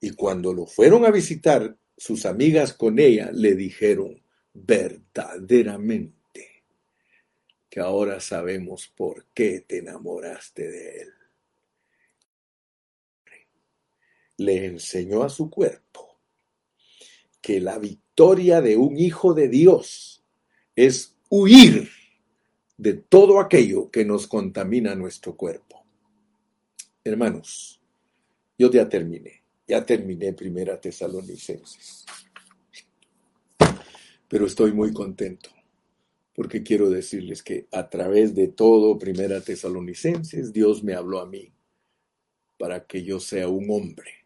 [0.00, 4.22] Y cuando lo fueron a visitar, sus amigas con ella le dijeron,
[4.54, 6.64] verdaderamente
[7.68, 11.21] que ahora sabemos por qué te enamoraste de él.
[14.44, 16.18] Le enseñó a su cuerpo
[17.40, 20.24] que la victoria de un hijo de Dios
[20.76, 21.88] es huir
[22.76, 25.84] de todo aquello que nos contamina nuestro cuerpo.
[27.04, 27.80] Hermanos,
[28.58, 32.04] yo ya terminé, ya terminé Primera Tesalonicenses
[34.32, 35.50] pero estoy muy contento
[36.34, 41.52] porque quiero decirles que a través de todo Primera Tesalonicenses Dios me habló a mí
[42.56, 44.21] para que yo sea un hombre,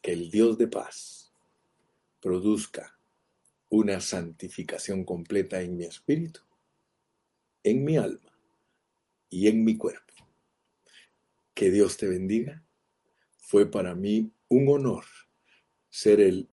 [0.00, 1.32] que el Dios de paz
[2.20, 2.98] produzca
[3.68, 6.40] una santificación completa en mi espíritu,
[7.62, 8.38] en mi alma
[9.28, 10.14] y en mi cuerpo.
[11.54, 12.64] Que Dios te bendiga.
[13.38, 15.04] Fue para mí un honor
[15.90, 16.48] ser el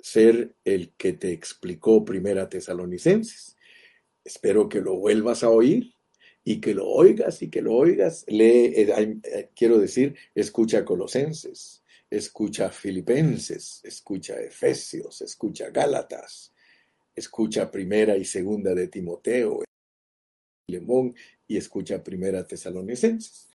[0.00, 3.56] ser el que te explicó Primera Tesalonicenses.
[4.24, 5.94] Espero que lo vuelvas a oír
[6.44, 8.24] y que lo oigas y que lo oigas.
[8.28, 16.52] Lee, eh, eh, quiero decir, escucha Colosenses, escucha Filipenses, escucha Efesios, escucha Gálatas,
[17.14, 19.64] escucha Primera y Segunda de Timoteo,
[20.68, 21.14] Lemón
[21.48, 23.42] y escucha Primera Tesalonicenses.